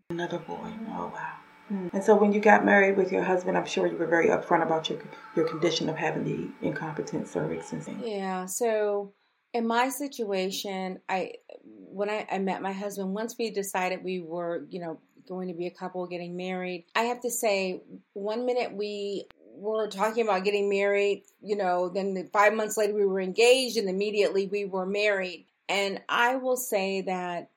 Another 0.08 0.38
boy. 0.38 0.72
Oh 0.90 1.12
wow. 1.14 1.34
Hmm. 1.68 1.88
And 1.92 2.02
so 2.02 2.16
when 2.16 2.32
you 2.32 2.40
got 2.40 2.64
married 2.64 2.96
with 2.96 3.12
your 3.12 3.22
husband, 3.22 3.56
I'm 3.56 3.66
sure 3.66 3.86
you 3.86 3.96
were 3.96 4.06
very 4.06 4.28
upfront 4.28 4.62
about 4.62 4.88
your 4.88 5.00
your 5.36 5.48
condition 5.48 5.88
of 5.88 5.96
having 5.96 6.24
the 6.24 6.66
incompetent 6.66 7.28
cervix 7.28 7.72
and 7.72 7.82
things. 7.82 8.02
Yeah. 8.04 8.46
So 8.46 9.12
in 9.52 9.66
my 9.66 9.88
situation, 9.88 11.00
I 11.08 11.32
when 11.64 12.08
I, 12.08 12.26
I 12.30 12.38
met 12.38 12.62
my 12.62 12.72
husband, 12.72 13.14
once 13.14 13.34
we 13.38 13.50
decided 13.50 14.04
we 14.04 14.20
were, 14.20 14.64
you 14.70 14.80
know, 14.80 15.00
going 15.28 15.48
to 15.48 15.54
be 15.54 15.66
a 15.66 15.70
couple 15.70 16.06
getting 16.06 16.36
married, 16.36 16.84
I 16.94 17.02
have 17.02 17.20
to 17.22 17.30
say, 17.30 17.82
one 18.12 18.46
minute 18.46 18.74
we 18.74 19.26
were 19.60 19.88
talking 19.88 20.24
about 20.24 20.44
getting 20.44 20.68
married, 20.68 21.24
you 21.42 21.56
know, 21.56 21.88
then 21.88 22.28
five 22.32 22.54
months 22.54 22.76
later 22.76 22.94
we 22.94 23.04
were 23.04 23.20
engaged 23.20 23.76
and 23.76 23.88
immediately 23.88 24.46
we 24.46 24.64
were 24.64 24.86
married. 24.86 25.46
And 25.68 26.00
I 26.08 26.36
will 26.36 26.56
say 26.56 27.02
that, 27.02 27.50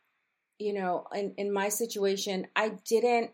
you 0.59 0.73
know, 0.73 1.07
in, 1.15 1.33
in 1.37 1.51
my 1.51 1.69
situation, 1.69 2.47
I 2.55 2.73
didn't, 2.87 3.31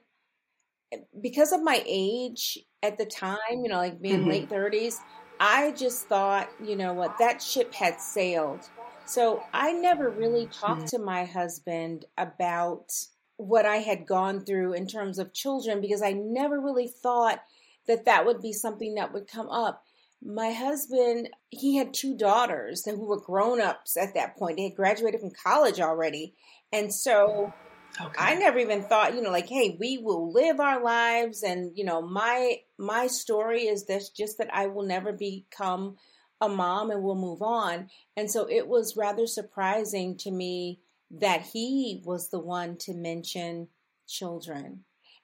because 1.20 1.52
of 1.52 1.64
my 1.64 1.84
age 1.86 2.60
at 2.82 2.98
the 2.98 3.06
time, 3.06 3.38
you 3.64 3.70
know, 3.70 3.78
like 3.78 4.02
being 4.02 4.22
mm-hmm. 4.22 4.30
late 4.30 4.50
30s, 4.50 5.00
I 5.40 5.72
just 5.72 6.08
thought, 6.08 6.50
you 6.64 6.76
know 6.76 6.94
what, 6.94 7.18
that 7.20 7.42
ship 7.42 7.74
had 7.74 8.00
sailed. 8.00 8.68
So 9.06 9.44
I 9.54 9.72
never 9.74 10.10
really 10.10 10.48
talked 10.48 10.82
mm-hmm. 10.82 10.98
to 10.98 11.00
my 11.00 11.26
husband 11.26 12.06
about 12.18 12.92
what 13.38 13.66
I 13.66 13.78
had 13.78 14.06
gone 14.06 14.42
through 14.42 14.74
in 14.74 14.86
terms 14.86 15.18
of 15.18 15.34
children 15.34 15.82
because 15.82 16.02
I 16.02 16.12
never 16.12 16.60
really 16.60 16.88
thought 16.88 17.42
that 17.90 18.06
that 18.06 18.26
would 18.26 18.40
be 18.42 18.54
something 18.54 18.96
that 18.96 19.12
would 19.12 19.28
come 19.28 19.50
up. 19.50 19.84
My 20.22 20.52
husband, 20.52 21.30
he 21.50 21.76
had 21.76 21.94
two 21.94 22.16
daughters 22.16 22.86
who 22.86 23.06
were 23.06 23.20
grown 23.20 23.60
ups 23.60 23.98
at 23.98 24.14
that 24.14 24.38
point. 24.38 24.58
They 24.58 24.66
had 24.66 24.76
graduated 24.76 25.20
from 25.20 25.32
college 25.32 25.80
already. 25.80 26.36
And 26.72 26.94
so 26.94 27.52
okay. 28.00 28.14
I 28.16 28.36
never 28.36 28.60
even 28.60 28.84
thought, 28.84 29.16
you 29.16 29.22
know, 29.22 29.32
like, 29.32 29.48
hey, 29.48 29.76
we 29.80 29.98
will 29.98 30.32
live 30.32 30.60
our 30.60 30.84
lives 30.84 31.42
and, 31.42 31.76
you 31.76 31.84
know, 31.84 32.02
my 32.02 32.58
my 32.78 33.08
story 33.08 33.64
is 33.64 33.86
this 33.86 34.10
just 34.10 34.38
that 34.38 34.54
I 34.54 34.68
will 34.68 34.84
never 34.84 35.12
become 35.12 35.98
a 36.40 36.48
mom 36.48 36.92
and 36.92 37.02
we'll 37.02 37.16
move 37.16 37.42
on. 37.42 37.90
And 38.16 38.30
so 38.30 38.48
it 38.48 38.68
was 38.68 38.96
rather 38.96 39.26
surprising 39.26 40.16
to 40.18 40.32
me 40.32 40.80
that 41.10 41.42
he 41.42 42.04
was 42.06 42.30
the 42.30 42.40
one 42.40 42.78
to 42.78 42.94
mention 42.94 43.70
children. 44.08 44.84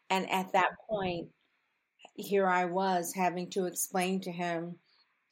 And 0.10 0.30
at 0.32 0.54
that 0.54 0.72
point, 0.90 1.30
here 2.16 2.48
I 2.48 2.66
was 2.66 3.14
having 3.14 3.50
to 3.52 3.66
explain 3.66 4.22
to 4.22 4.32
him. 4.32 4.76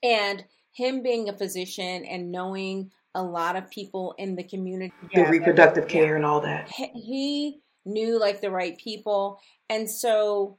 And 0.01 0.43
him 0.73 1.01
being 1.01 1.29
a 1.29 1.37
physician 1.37 2.05
and 2.05 2.31
knowing 2.31 2.91
a 3.15 3.23
lot 3.23 3.55
of 3.55 3.69
people 3.69 4.15
in 4.17 4.35
the 4.35 4.43
community, 4.43 4.93
the 5.13 5.25
reproductive 5.25 5.87
care 5.87 6.11
yeah, 6.11 6.15
and 6.15 6.25
all 6.25 6.41
that, 6.41 6.69
he 6.69 7.59
knew 7.85 8.19
like 8.19 8.41
the 8.41 8.51
right 8.51 8.77
people. 8.77 9.39
And 9.69 9.89
so, 9.89 10.57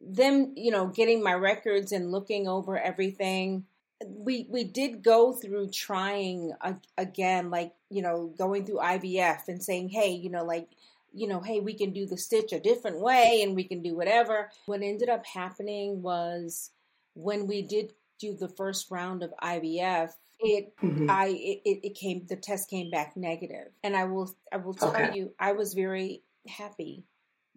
them, 0.00 0.54
you 0.56 0.70
know, 0.70 0.86
getting 0.86 1.22
my 1.22 1.34
records 1.34 1.92
and 1.92 2.10
looking 2.10 2.48
over 2.48 2.78
everything, 2.78 3.66
we 4.04 4.46
we 4.50 4.64
did 4.64 5.02
go 5.02 5.32
through 5.32 5.68
trying 5.70 6.52
again, 6.96 7.50
like 7.50 7.72
you 7.90 8.02
know, 8.02 8.32
going 8.38 8.64
through 8.64 8.78
IVF 8.78 9.48
and 9.48 9.62
saying, 9.62 9.90
hey, 9.90 10.10
you 10.10 10.30
know, 10.30 10.44
like 10.44 10.68
you 11.16 11.26
know, 11.26 11.40
hey, 11.40 11.60
we 11.60 11.72
can 11.72 11.92
do 11.92 12.06
the 12.06 12.18
stitch 12.18 12.52
a 12.52 12.60
different 12.60 13.00
way 13.00 13.40
and 13.42 13.56
we 13.56 13.64
can 13.64 13.82
do 13.82 13.96
whatever. 13.96 14.50
What 14.66 14.82
ended 14.82 15.08
up 15.08 15.24
happening 15.24 16.02
was 16.02 16.70
when 17.14 17.46
we 17.46 17.62
did 17.62 17.94
do 18.20 18.36
the 18.36 18.48
first 18.48 18.90
round 18.90 19.22
of 19.22 19.32
IVF, 19.42 20.10
it 20.38 20.76
mm-hmm. 20.76 21.10
I 21.10 21.28
it, 21.28 21.80
it 21.82 21.94
came 21.94 22.26
the 22.28 22.36
test 22.36 22.68
came 22.68 22.90
back 22.90 23.16
negative. 23.16 23.68
And 23.82 23.96
I 23.96 24.04
will 24.04 24.34
I 24.52 24.58
will 24.58 24.74
tell 24.74 24.90
okay. 24.90 25.16
you, 25.16 25.32
I 25.40 25.52
was 25.52 25.72
very 25.72 26.22
happy 26.46 27.04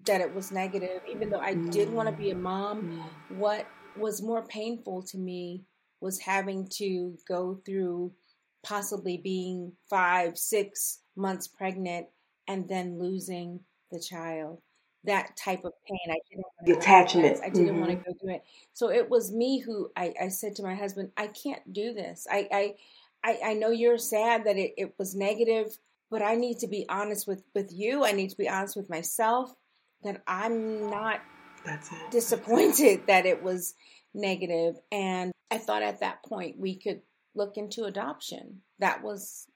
that 0.06 0.22
it 0.22 0.34
was 0.34 0.54
negative, 0.54 1.02
even 1.12 1.30
though 1.30 1.42
I 1.42 1.54
mm-hmm. 1.54 1.70
did 1.70 1.92
want 1.92 2.08
to 2.08 2.16
be 2.16 2.32
a 2.32 2.36
mom. 2.36 2.84
Mm-hmm. 2.84 3.40
What 3.40 3.68
was 3.98 4.22
more 4.22 4.46
painful 4.46 5.04
to 5.04 5.18
me 5.18 5.66
was 6.00 6.20
having 6.20 6.70
to 6.76 7.18
go 7.28 7.60
through 7.66 8.14
possibly 8.64 9.18
being 9.18 9.74
five, 9.90 10.38
six 10.38 11.00
months 11.18 11.50
pregnant 11.50 12.08
and 12.50 12.68
then 12.68 13.00
losing 13.00 13.62
the 13.92 14.00
child. 14.00 14.62
That 15.06 15.38
type 15.38 15.64
of 15.64 15.72
pain. 15.88 15.98
I 16.10 16.18
didn't 16.30 16.44
want 16.44 16.66
the 16.66 16.74
attachment. 16.74 17.40
I 17.42 17.50
didn't 17.50 17.70
mm-hmm. 17.70 17.80
want 17.80 17.92
to 17.92 17.96
go 17.96 18.18
through 18.20 18.34
it. 18.36 18.44
So 18.74 18.90
it 18.90 19.10
was 19.10 19.32
me 19.32 19.60
who 19.60 19.90
I, 19.96 20.14
I 20.22 20.28
said 20.28 20.58
to 20.58 20.64
my 20.64 20.76
husband, 20.76 21.12
I 21.16 21.28
can't 21.28 21.72
do 21.72 21.94
this. 21.94 22.28
I 22.30 22.50
I, 22.52 22.74
I, 23.24 23.40
I 23.52 23.54
know 23.54 23.70
you're 23.70 23.98
sad 23.98 24.44
that 24.46 24.58
it, 24.58 24.74
it 24.78 24.96
was 24.98 25.16
negative, 25.16 25.78
but 26.12 26.22
I 26.22 26.36
need 26.36 26.60
to 26.60 26.68
be 26.68 26.86
honest 26.90 27.28
with, 27.28 27.44
with 27.56 27.72
you. 27.72 28.04
I 28.04 28.12
need 28.12 28.32
to 28.32 28.38
be 28.38 28.50
honest 28.50 28.76
with 28.76 28.90
myself 28.90 29.54
that 30.04 30.22
I'm 30.28 30.90
not 30.90 31.22
disappointed 32.12 33.04
that 33.08 33.26
it 33.26 33.42
was 33.42 33.76
negative. 34.14 34.76
And 34.92 35.32
I 35.50 35.60
thought 35.60 35.84
at 35.84 36.02
that 36.02 36.24
point 36.24 36.60
we 36.60 36.76
could 36.76 37.02
look 37.36 37.56
into 37.56 37.86
adoption. 37.86 38.62
That 38.80 39.02
was 39.02 39.48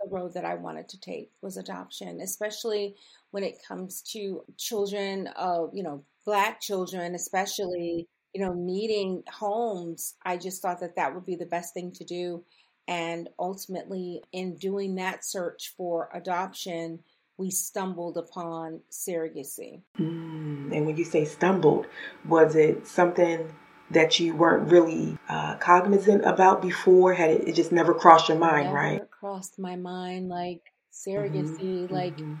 the 0.00 0.10
road 0.10 0.34
that 0.34 0.44
I 0.44 0.54
wanted 0.54 0.88
to 0.90 1.00
take 1.00 1.30
was 1.42 1.56
adoption, 1.56 2.20
especially 2.20 2.94
when 3.30 3.42
it 3.44 3.58
comes 3.66 4.02
to 4.12 4.44
children 4.56 5.28
of, 5.36 5.70
you 5.74 5.82
know, 5.82 6.04
black 6.24 6.60
children, 6.60 7.14
especially, 7.14 8.06
you 8.34 8.40
know, 8.40 8.52
needing 8.52 9.22
homes. 9.30 10.14
I 10.24 10.36
just 10.36 10.62
thought 10.62 10.80
that 10.80 10.96
that 10.96 11.14
would 11.14 11.26
be 11.26 11.36
the 11.36 11.46
best 11.46 11.74
thing 11.74 11.92
to 11.92 12.04
do. 12.04 12.44
And 12.86 13.28
ultimately, 13.38 14.22
in 14.32 14.56
doing 14.56 14.94
that 14.94 15.24
search 15.24 15.74
for 15.76 16.08
adoption, 16.14 17.00
we 17.36 17.50
stumbled 17.50 18.16
upon 18.16 18.80
surrogacy. 18.90 19.82
Mm. 19.98 20.76
And 20.76 20.86
when 20.86 20.96
you 20.96 21.04
say 21.04 21.24
stumbled, 21.24 21.86
was 22.26 22.56
it 22.56 22.86
something 22.86 23.54
that 23.90 24.18
you 24.20 24.34
weren't 24.34 24.70
really 24.70 25.18
uh, 25.28 25.56
cognizant 25.56 26.24
about 26.24 26.62
before? 26.62 27.14
Had 27.14 27.30
it, 27.30 27.48
it, 27.48 27.54
just 27.54 27.72
never 27.72 27.94
crossed 27.94 28.28
your 28.28 28.38
mind, 28.38 28.66
never 28.66 28.76
right? 28.76 29.10
Crossed 29.10 29.58
my 29.58 29.76
mind, 29.76 30.28
like 30.28 30.62
surrogacy, 30.92 31.86
mm-hmm. 31.86 31.94
like. 31.94 32.16
Mm-hmm. 32.16 32.34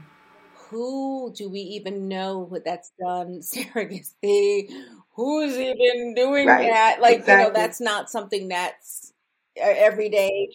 Who 0.70 1.32
do 1.34 1.48
we 1.48 1.60
even 1.60 2.08
know 2.08 2.40
what 2.40 2.62
that's 2.62 2.92
done? 3.00 3.40
Surrogacy. 3.40 4.68
Who's 5.14 5.56
even 5.56 6.14
doing 6.14 6.46
right. 6.46 6.68
that? 6.68 7.00
Like, 7.00 7.20
exactly. 7.20 7.46
you 7.46 7.48
know, 7.48 7.54
that's 7.54 7.80
not 7.80 8.10
something 8.10 8.48
that's 8.48 9.14
uh, 9.58 9.64
every 9.66 10.10
day. 10.10 10.50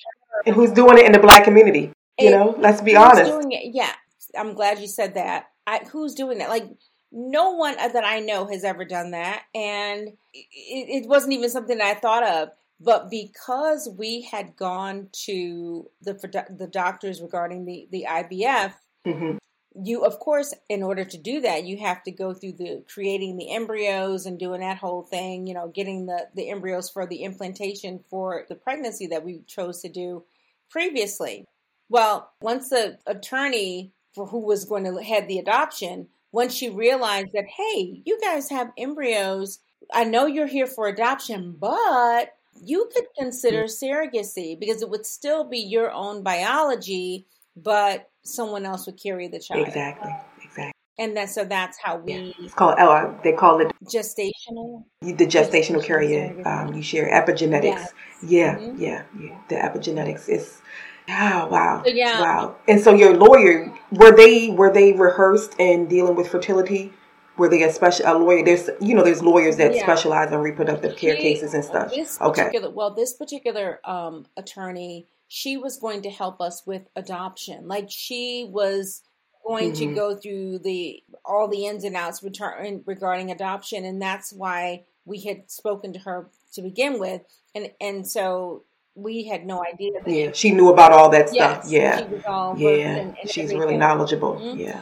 And 0.46 0.56
who's 0.56 0.72
doing 0.72 1.00
it 1.00 1.06
in 1.06 1.14
the 1.14 1.20
black 1.20 1.44
community? 1.44 1.92
You 2.20 2.28
and 2.28 2.36
know, 2.36 2.56
let's 2.60 2.82
be 2.82 2.96
honest. 2.96 3.32
Doing 3.32 3.52
it? 3.52 3.74
Yeah, 3.74 3.92
I'm 4.38 4.54
glad 4.54 4.80
you 4.80 4.88
said 4.88 5.16
that. 5.16 5.48
I, 5.66 5.80
who's 5.92 6.14
doing 6.14 6.38
that? 6.40 6.50
Like, 6.50 6.70
no 7.13 7.51
one 7.51 7.75
that 7.77 8.03
I 8.03 8.20
know 8.20 8.48
has 8.48 8.63
ever 8.63 8.84
done 8.84 9.12
that, 9.12 9.43
and 9.53 10.10
it, 10.34 11.03
it 11.03 11.08
wasn't 11.08 11.34
even 11.34 11.50
something 11.50 11.79
I 11.79 11.93
thought 11.93 12.24
of. 12.24 12.50
But 12.79 13.10
because 13.10 13.88
we 13.98 14.24
had 14.24 14.58
gone 14.58 15.10
to 15.25 15.89
the 16.01 16.48
the 16.58 16.67
doctors 16.67 17.22
regarding 17.22 17.65
the 17.65 17.88
the 17.91 18.05
IVF, 18.10 18.74
mm-hmm 19.05 19.38
you 19.82 20.03
of 20.03 20.20
course 20.20 20.53
in 20.70 20.84
order 20.84 21.03
to 21.03 21.17
do 21.17 21.41
that 21.41 21.65
you 21.65 21.77
have 21.77 22.03
to 22.03 22.12
go 22.12 22.34
through 22.34 22.51
the 22.51 22.84
creating 22.91 23.38
the 23.38 23.51
embryos 23.51 24.25
and 24.25 24.38
doing 24.38 24.62
that 24.62 24.77
whole 24.77 25.01
thing 25.01 25.48
you 25.48 25.53
know 25.53 25.67
getting 25.67 26.05
the 26.05 26.27
the 26.36 26.50
embryos 26.50 26.89
for 26.89 27.05
the 27.05 27.24
implantation 27.24 28.00
for 28.10 28.46
the 28.50 28.55
pregnancy 28.55 29.08
that 29.08 29.25
we 29.25 29.41
chose 29.48 29.82
to 29.82 29.89
do 29.89 30.24
previously 30.70 31.46
well 31.89 32.32
once 32.41 32.70
the 32.70 32.98
attorney 33.08 33.91
for 34.13 34.27
who 34.27 34.39
was 34.39 34.65
going 34.65 34.84
to 34.84 35.03
head 35.03 35.27
the 35.27 35.39
adoption 35.39 36.08
once 36.34 36.54
she 36.54 36.70
realized 36.70 37.30
that 37.34 37.46
hey 37.46 38.02
you 38.06 38.20
guys 38.22 38.50
have 38.50 38.72
embryos 38.78 39.60
i 39.94 40.04
know 40.04 40.25
you're 40.25 40.48
here 40.48 40.68
for 40.68 40.88
adoption 40.88 41.56
but 41.58 42.34
you 42.62 42.90
could 42.94 43.06
consider 43.18 43.63
surrogacy 43.63 44.60
because 44.60 44.82
it 44.82 44.90
would 44.90 45.06
still 45.06 45.46
be 45.46 45.60
your 45.60 45.92
own 45.92 46.24
biology 46.24 47.25
but 47.56 48.10
someone 48.24 48.66
else 48.66 48.86
would 48.86 49.02
carry 49.02 49.28
the 49.28 49.40
child. 49.40 49.68
Exactly. 49.68 50.12
Exactly. 50.42 50.72
And 51.00 51.18
that 51.18 51.30
so 51.30 51.44
that's 51.44 51.78
how 51.82 51.98
we. 51.98 52.13
Yeah. 52.13 52.32
It's 52.40 52.54
called. 52.54 52.75
Oh, 52.80 53.20
they 53.24 53.34
call 53.34 53.60
it 53.62 53.72
gestational. 53.86 54.86
The 55.02 55.13
gestational, 55.13 55.82
gestational 55.82 55.84
carrier. 55.84 56.48
Um, 56.48 56.74
you 56.74 56.84
share 56.84 57.10
epigenetics. 57.10 57.63
Yes. 57.63 57.94
Yeah, 58.25 58.58
mm-hmm. 58.58 58.82
yeah, 58.82 59.04
yeah. 59.20 59.38
The 59.50 59.56
epigenetics 59.56 60.30
is. 60.30 60.62
Oh 61.10 61.48
wow! 61.48 61.81
So, 61.86 61.91
yeah. 61.91 62.22
Wow. 62.22 62.55
And 62.67 62.81
so 62.81 62.93
your 62.93 63.15
lawyer 63.15 63.74
were 63.91 64.15
they 64.15 64.50
were 64.50 64.72
they 64.72 64.93
rehearsed 64.93 65.55
in 65.60 65.88
dealing 65.88 66.15
with 66.15 66.27
fertility? 66.29 66.93
Were 67.38 67.50
they 67.50 67.63
a 67.63 67.72
special 67.72 68.05
a 68.07 68.13
lawyer? 68.17 68.43
There's 68.45 68.69
you 68.79 68.95
know 68.95 69.03
there's 69.03 69.22
lawyers 69.22 69.57
that 69.57 69.75
yeah. 69.75 69.83
specialize 69.83 70.31
in 70.31 70.39
reproductive 70.39 70.95
care 70.95 71.15
cases 71.15 71.53
and 71.53 71.65
stuff. 71.65 71.91
This 71.91 72.19
okay. 72.22 72.51
Well, 72.72 72.93
this 72.93 73.13
particular 73.13 73.79
um, 73.83 74.25
attorney 74.38 75.07
she 75.36 75.57
was 75.57 75.77
going 75.77 76.03
to 76.03 76.12
help 76.12 76.39
us 76.39 76.62
with 76.63 76.83
adoption. 76.95 77.67
Like 77.67 77.89
she 77.89 78.48
was 78.48 79.01
going 79.43 79.72
mm-hmm. 79.72 79.89
to 79.89 79.95
go 79.95 80.15
through 80.15 80.60
the 80.60 81.01
all 81.25 81.48
the 81.48 81.65
ins 81.65 81.83
and 81.83 81.95
outs 81.95 82.22
return, 82.22 82.83
regarding 82.86 83.31
adoption, 83.31 83.83
and 83.83 84.00
that's 84.00 84.31
why 84.31 84.83
we 85.05 85.22
had 85.22 85.50
spoken 85.50 85.91
to 85.93 86.00
her 86.00 86.29
to 86.53 86.62
begin 86.62 87.00
with, 87.00 87.24
and 87.55 87.72
and 87.81 88.07
so 88.07 88.63
we 88.96 89.26
had 89.26 89.46
no 89.46 89.64
idea. 89.64 89.92
yeah, 90.06 90.32
she 90.34 90.52
knew 90.52 90.70
about 90.70 90.92
all 90.92 91.10
that 91.10 91.30
stuff. 91.30 91.64
Yes, 91.68 92.08
yeah, 92.08 92.56
yeah, 92.58 92.86
and, 92.86 93.18
and 93.20 93.30
she's 93.30 93.46
everything. 93.46 93.60
really 93.60 93.78
knowledgeable. 93.78 94.36
Mm-hmm. 94.36 94.60
Yeah. 94.60 94.82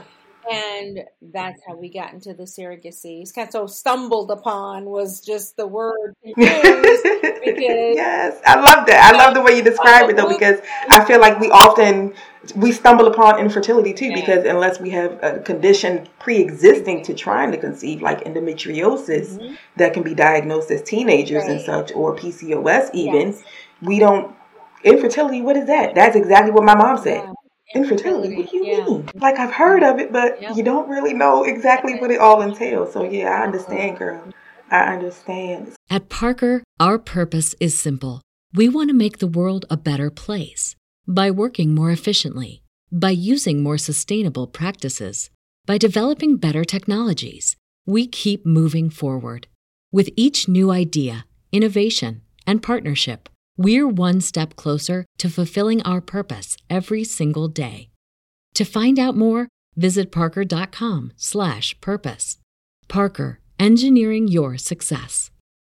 And 0.51 1.01
that's 1.22 1.62
how 1.65 1.75
we 1.77 1.88
got 1.89 2.13
into 2.13 2.34
the 2.34 2.44
surrogacy. 2.44 3.22
It's 3.22 3.32
kind 3.32 3.48
of 3.48 3.51
so 3.51 3.68
stumbled 3.68 4.32
upon 4.32 4.86
was 4.86 5.22
just 5.22 5.56
the 5.56 5.68
word. 5.68 6.15
yes, 6.24 6.41
I 8.46 8.56
love 8.56 8.88
that. 8.88 9.13
I 9.13 9.18
love 9.18 9.36
the 9.36 9.41
way 9.41 9.56
you 9.56 9.63
describe 9.63 10.10
it 10.10 10.18
though, 10.18 10.27
because 10.27 10.60
I 10.89 11.06
feel 11.06 11.22
like 11.22 11.39
we 11.39 11.51
often 11.51 12.13
we 12.56 12.72
stumble 12.72 13.08
upon 13.08 13.39
infertility 13.39 13.94
too, 13.94 14.13
because 14.13 14.46
unless 14.46 14.80
we 14.80 14.89
have 14.89 15.20
a 15.22 15.39
condition 15.39 16.08
pre-existing 16.20 17.03
to 17.03 17.13
trying 17.13 17.51
to 17.51 17.58
conceive, 17.58 18.01
like 18.01 18.24
endometriosis, 18.24 19.38
mm-hmm. 19.38 19.54
that 19.76 19.93
can 19.93 20.02
be 20.02 20.15
diagnosed 20.15 20.71
as 20.71 20.82
teenagers 20.82 21.43
right. 21.43 21.52
and 21.52 21.62
such, 21.62 21.91
or 21.93 22.15
PCOS 22.15 22.89
even, 22.93 23.28
yes. 23.28 23.43
We 23.82 24.00
don't. 24.00 24.36
Infertility, 24.84 25.41
what 25.41 25.56
is 25.58 25.67
that? 25.67 25.94
That's 25.94 26.15
exactly 26.15 26.52
what 26.52 26.63
my 26.63 26.76
mom 26.76 26.98
said. 26.98 27.24
Yeah 27.24 27.34
infertility. 27.74 28.36
What 28.36 28.50
do 28.50 28.58
you 28.58 28.65
yeah. 28.65 28.86
mean? 28.86 29.10
Like 29.15 29.38
I've 29.38 29.54
heard 29.54 29.84
of 29.84 30.00
it, 30.00 30.12
but 30.12 30.56
you 30.56 30.63
don't 30.63 30.89
really 30.89 31.13
know 31.13 31.44
exactly 31.44 32.00
what 32.00 32.12
it 32.12 32.20
all 32.20 32.41
entails. 32.41 32.94
So 32.94 33.04
yeah, 33.04 33.30
I 33.30 33.44
understand, 33.44 33.91
uh-huh. 33.91 33.98
girl. 33.98 34.34
I 34.70 34.94
understand. 34.94 35.74
At 35.89 36.10
Parker, 36.10 36.63
our 36.80 36.98
purpose 36.98 37.56
is 37.60 37.78
simple. 37.78 38.22
We 38.54 38.70
want 38.70 38.89
to 38.89 38.96
make 38.96 39.17
the 39.17 39.28
world 39.28 39.65
a 39.70 39.78
better 39.78 40.10
place 40.10 40.76
by 41.08 41.30
working 41.32 41.76
more 41.76 41.91
efficiently, 41.91 42.63
by 42.91 43.10
using 43.12 43.63
more 43.63 43.78
sustainable 43.78 44.48
practices, 44.48 45.30
by 45.65 45.78
developing 45.78 46.38
better 46.38 46.63
technologies. 46.63 47.56
We 47.86 48.08
keep 48.08 48.46
moving 48.46 48.89
forward. 48.89 49.48
With 49.91 50.10
each 50.15 50.48
new 50.48 50.72
idea, 50.72 51.26
innovation, 51.52 52.22
and 52.48 52.63
partnership, 52.63 53.28
we're 53.57 53.87
one 53.87 54.21
step 54.21 54.55
closer 54.55 55.05
to 55.17 55.29
fulfilling 55.29 55.81
our 55.83 56.01
purpose 56.01 56.57
every 56.69 57.03
single 57.03 57.47
day. 57.47 57.89
To 58.55 58.65
find 58.65 58.99
out 58.99 59.15
more, 59.15 59.47
visit 59.75 60.11
parker.com/purpose. 60.11 62.37
Parker, 62.87 63.39
engineering 63.59 64.27
your 64.27 64.57
success. 64.57 65.31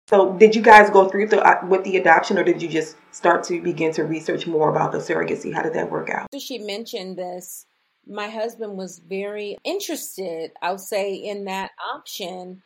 So, 0.10 0.34
did 0.34 0.56
you 0.56 0.62
guys 0.62 0.90
go 0.90 1.10
through 1.10 1.28
the, 1.28 1.46
uh, 1.46 1.66
with 1.68 1.84
the 1.84 1.98
adoption, 1.98 2.38
or 2.38 2.44
did 2.44 2.62
you 2.62 2.70
just 2.70 2.96
start 3.12 3.44
to 3.46 3.62
begin 3.62 3.92
to 3.94 4.04
research 4.04 4.48
more 4.48 4.70
about 4.70 4.94
the 4.94 5.00
surrogacy? 5.00 5.54
How 5.54 5.64
did 5.64 5.74
that 5.74 5.92
work 5.92 6.10
out? 6.10 6.28
So 6.32 6.40
she 6.40 6.60
mentioned 6.60 7.18
this. 7.18 7.66
My 8.06 8.30
husband 8.30 8.78
was 8.78 9.00
very 9.00 9.58
interested, 9.66 10.52
I'll 10.62 10.78
say, 10.78 11.16
in 11.16 11.44
that 11.46 11.72
option. 11.94 12.62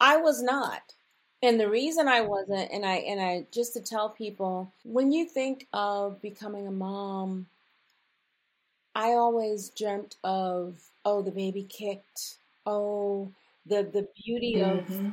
I 0.00 0.16
was 0.16 0.42
not. 0.42 0.94
And 1.42 1.58
the 1.58 1.68
reason 1.68 2.06
I 2.06 2.20
wasn't, 2.20 2.70
and 2.70 2.84
I 2.84 2.96
and 2.96 3.20
I 3.20 3.46
just 3.50 3.72
to 3.74 3.80
tell 3.80 4.10
people, 4.10 4.70
when 4.84 5.10
you 5.10 5.24
think 5.24 5.66
of 5.72 6.20
becoming 6.20 6.66
a 6.66 6.70
mom, 6.70 7.46
I 8.94 9.12
always 9.12 9.70
dreamt 9.70 10.16
of, 10.22 10.78
oh, 11.04 11.22
the 11.22 11.30
baby 11.30 11.62
kicked. 11.62 12.36
Oh, 12.66 13.30
the 13.64 13.82
the 13.82 14.06
beauty 14.22 14.56
mm-hmm. 14.56 15.06
of, 15.06 15.12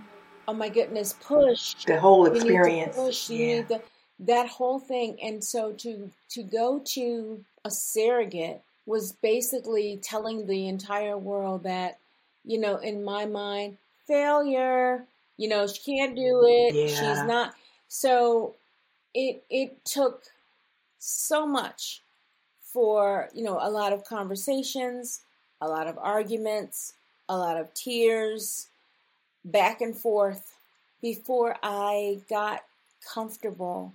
oh 0.49 0.53
my 0.53 0.67
goodness, 0.67 1.15
push. 1.21 1.75
The 1.85 1.99
whole 1.99 2.25
experience. 2.25 2.97
push. 2.97 3.29
You 3.29 3.37
yeah. 3.37 3.55
need 3.55 3.67
the, 3.69 3.81
that 4.19 4.47
whole 4.49 4.79
thing. 4.79 5.17
And 5.23 5.41
so 5.41 5.71
to 5.73 6.11
to 6.31 6.43
go 6.43 6.81
to 6.87 7.45
a 7.63 7.71
surrogate 7.71 8.61
was 8.85 9.13
basically 9.13 9.99
telling 10.03 10.45
the 10.45 10.67
entire 10.67 11.17
world 11.17 11.63
that, 11.63 11.99
you 12.43 12.57
know, 12.57 12.77
in 12.77 13.03
my 13.03 13.25
mind, 13.25 13.77
failure 14.07 15.05
you 15.37 15.47
know, 15.47 15.67
she 15.67 15.79
can't 15.97 16.15
do 16.15 16.43
it. 16.45 16.75
Yeah. 16.75 16.87
She's 16.87 17.23
not. 17.23 17.53
So 17.87 18.55
it 19.13 19.43
it 19.49 19.85
took 19.85 20.23
so 20.99 21.45
much 21.47 22.01
for, 22.61 23.29
you 23.33 23.43
know, 23.43 23.59
a 23.61 23.69
lot 23.69 23.93
of 23.93 24.03
conversations, 24.03 25.21
a 25.61 25.67
lot 25.67 25.87
of 25.87 25.97
arguments, 25.97 26.93
a 27.29 27.37
lot 27.37 27.57
of 27.57 27.73
tears, 27.73 28.67
back 29.45 29.81
and 29.81 29.95
forth 29.95 30.53
before 31.01 31.55
I 31.63 32.19
got 32.29 32.63
comfortable 33.13 33.93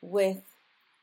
with 0.00 0.40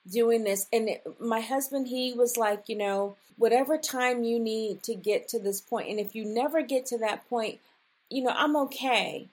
doing 0.10 0.44
this. 0.44 0.66
And 0.72 0.90
it, 0.90 1.04
my 1.20 1.42
husband, 1.42 1.88
he 1.88 2.14
was 2.14 2.38
like, 2.38 2.70
you 2.70 2.78
know, 2.78 3.16
whatever 3.38 3.78
time 3.78 4.24
you 4.24 4.40
need 4.40 4.84
to 4.84 4.96
get 4.96 5.28
to 5.30 5.40
this 5.40 5.62
point, 5.62 5.90
and 5.90 6.00
if 6.00 6.16
you 6.16 6.26
never 6.26 6.62
get 6.62 6.86
to 6.88 6.98
that 7.00 7.28
point, 7.30 7.60
you 8.10 8.24
know, 8.24 8.34
I'm 8.36 8.56
okay. 8.56 9.28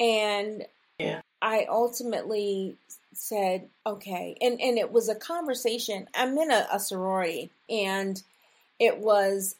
And 0.00 0.64
yeah. 0.98 1.20
I 1.40 1.66
ultimately 1.70 2.76
said, 3.12 3.68
okay. 3.86 4.36
And, 4.40 4.60
and 4.60 4.78
it 4.78 4.90
was 4.90 5.08
a 5.08 5.14
conversation. 5.14 6.08
I'm 6.14 6.36
in 6.38 6.50
a, 6.50 6.66
a 6.72 6.80
sorority, 6.80 7.50
and 7.68 8.20
it 8.78 8.98
was 8.98 9.56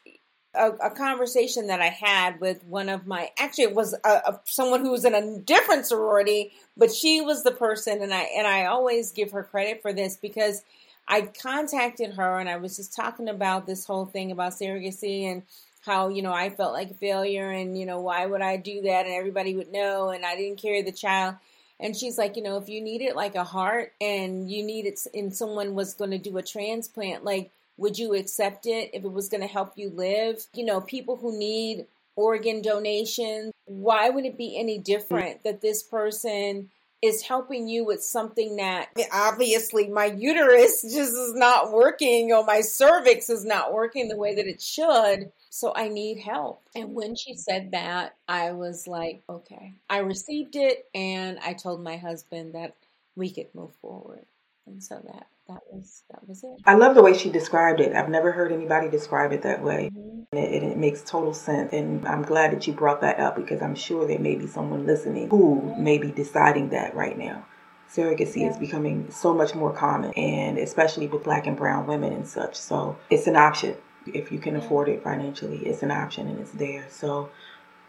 a, 0.54 0.70
a, 0.70 0.90
conversation 0.90 1.68
that 1.68 1.80
I 1.80 1.88
had 1.88 2.40
with 2.40 2.64
one 2.64 2.88
of 2.88 3.06
my 3.06 3.30
actually 3.38 3.64
it 3.64 3.74
was 3.74 3.94
a, 4.04 4.08
a, 4.08 4.40
someone 4.44 4.80
who 4.80 4.90
was 4.90 5.04
in 5.04 5.14
a 5.14 5.38
different 5.38 5.86
sorority, 5.86 6.52
but 6.76 6.92
she 6.92 7.20
was 7.20 7.44
the 7.44 7.52
person, 7.52 8.02
and 8.02 8.12
I 8.12 8.22
and 8.36 8.46
I 8.46 8.64
always 8.64 9.12
give 9.12 9.30
her 9.32 9.44
credit 9.44 9.82
for 9.82 9.92
this 9.92 10.16
because 10.16 10.62
I 11.06 11.22
contacted 11.22 12.14
her 12.14 12.38
and 12.38 12.48
I 12.48 12.56
was 12.56 12.76
just 12.76 12.94
talking 12.94 13.28
about 13.28 13.66
this 13.66 13.84
whole 13.84 14.06
thing 14.06 14.30
about 14.30 14.52
surrogacy 14.52 15.24
and 15.24 15.42
how 15.80 16.08
you 16.08 16.22
know 16.22 16.32
I 16.32 16.50
felt 16.50 16.72
like 16.72 16.90
a 16.90 16.94
failure 16.94 17.50
and 17.50 17.78
you 17.78 17.86
know 17.86 18.00
why 18.00 18.26
would 18.26 18.42
I 18.42 18.56
do 18.56 18.82
that? 18.82 19.06
And 19.06 19.14
everybody 19.14 19.56
would 19.56 19.72
know 19.72 20.10
and 20.10 20.24
I 20.24 20.36
didn't 20.36 20.60
carry 20.60 20.82
the 20.82 20.92
child. 20.92 21.36
And 21.78 21.96
she's 21.96 22.18
like 22.18 22.36
you 22.36 22.42
know 22.42 22.56
if 22.56 22.68
you 22.68 22.80
needed 22.80 23.14
like 23.14 23.34
a 23.34 23.44
heart 23.44 23.92
and 24.00 24.50
you 24.50 24.64
needed 24.64 24.98
and 25.14 25.34
someone 25.34 25.74
was 25.74 25.94
going 25.94 26.10
to 26.10 26.18
do 26.18 26.36
a 26.36 26.42
transplant 26.42 27.24
like 27.24 27.50
would 27.76 27.98
you 27.98 28.14
accept 28.14 28.66
it 28.66 28.90
if 28.92 29.04
it 29.04 29.12
was 29.12 29.30
going 29.30 29.40
to 29.40 29.46
help 29.46 29.72
you 29.76 29.90
live? 29.90 30.46
You 30.54 30.64
know 30.64 30.80
people 30.80 31.16
who 31.16 31.38
need 31.38 31.86
organ 32.16 32.60
donations 32.60 33.52
Why 33.64 34.10
would 34.10 34.26
it 34.26 34.36
be 34.36 34.58
any 34.58 34.78
different 34.78 35.44
that 35.44 35.62
this 35.62 35.82
person 35.82 36.68
is 37.02 37.22
helping 37.22 37.66
you 37.66 37.84
with 37.84 38.02
something 38.02 38.56
that 38.56 38.88
obviously 39.12 39.88
my 39.88 40.06
uterus 40.06 40.82
just 40.82 41.12
is 41.14 41.34
not 41.34 41.72
working 41.72 42.32
or 42.32 42.44
my 42.44 42.60
cervix 42.60 43.30
is 43.30 43.44
not 43.44 43.72
working 43.72 44.08
the 44.08 44.16
way 44.16 44.34
that 44.34 44.46
it 44.46 44.60
should. 44.60 45.32
So 45.50 45.72
I 45.74 45.88
need 45.88 46.20
help. 46.20 46.62
And 46.76 46.94
when 46.94 47.16
she 47.16 47.34
said 47.34 47.72
that, 47.72 48.14
I 48.28 48.52
was 48.52 48.86
like, 48.86 49.22
okay. 49.28 49.74
I 49.90 49.98
received 49.98 50.54
it 50.54 50.86
and 50.94 51.40
I 51.40 51.54
told 51.54 51.82
my 51.82 51.96
husband 51.96 52.54
that 52.54 52.76
we 53.16 53.30
could 53.30 53.52
move 53.52 53.72
forward. 53.82 54.24
And 54.66 54.82
so 54.82 55.02
that 55.04 55.26
that 55.48 55.62
was 55.72 56.04
that 56.10 56.28
was 56.28 56.44
it. 56.44 56.60
I 56.64 56.74
love 56.74 56.94
the 56.94 57.02
way 57.02 57.18
she 57.18 57.30
described 57.30 57.80
it. 57.80 57.96
I've 57.96 58.08
never 58.08 58.30
heard 58.30 58.52
anybody 58.52 58.88
describe 58.88 59.32
it 59.32 59.42
that 59.42 59.64
way. 59.64 59.90
Mm-hmm. 59.92 60.36
And 60.36 60.54
it, 60.54 60.62
it, 60.62 60.78
makes 60.78 61.02
total 61.02 61.34
sense. 61.34 61.72
And 61.72 62.06
I'm 62.06 62.22
glad 62.22 62.52
that 62.52 62.68
you 62.68 62.72
brought 62.72 63.00
that 63.00 63.18
up 63.18 63.34
because 63.34 63.60
I'm 63.60 63.74
sure 63.74 64.06
there 64.06 64.20
may 64.20 64.36
be 64.36 64.46
someone 64.46 64.86
listening 64.86 65.28
who 65.30 65.60
mm-hmm. 65.60 65.82
may 65.82 65.98
be 65.98 66.12
deciding 66.12 66.68
that 66.68 66.94
right 66.94 67.18
now. 67.18 67.44
Surrogacy 67.92 68.42
yeah. 68.42 68.50
is 68.50 68.56
becoming 68.56 69.10
so 69.10 69.34
much 69.34 69.56
more 69.56 69.72
common, 69.72 70.12
and 70.12 70.58
especially 70.58 71.08
with 71.08 71.24
black 71.24 71.48
and 71.48 71.56
brown 71.56 71.88
women 71.88 72.12
and 72.12 72.28
such. 72.28 72.54
So 72.54 72.96
it's 73.10 73.26
an 73.26 73.34
option 73.34 73.74
if 74.06 74.32
you 74.32 74.38
can 74.38 74.56
afford 74.56 74.88
it 74.88 75.02
financially. 75.02 75.58
It's 75.58 75.82
an 75.82 75.90
option 75.90 76.28
and 76.28 76.40
it's 76.40 76.52
there. 76.52 76.86
So 76.90 77.30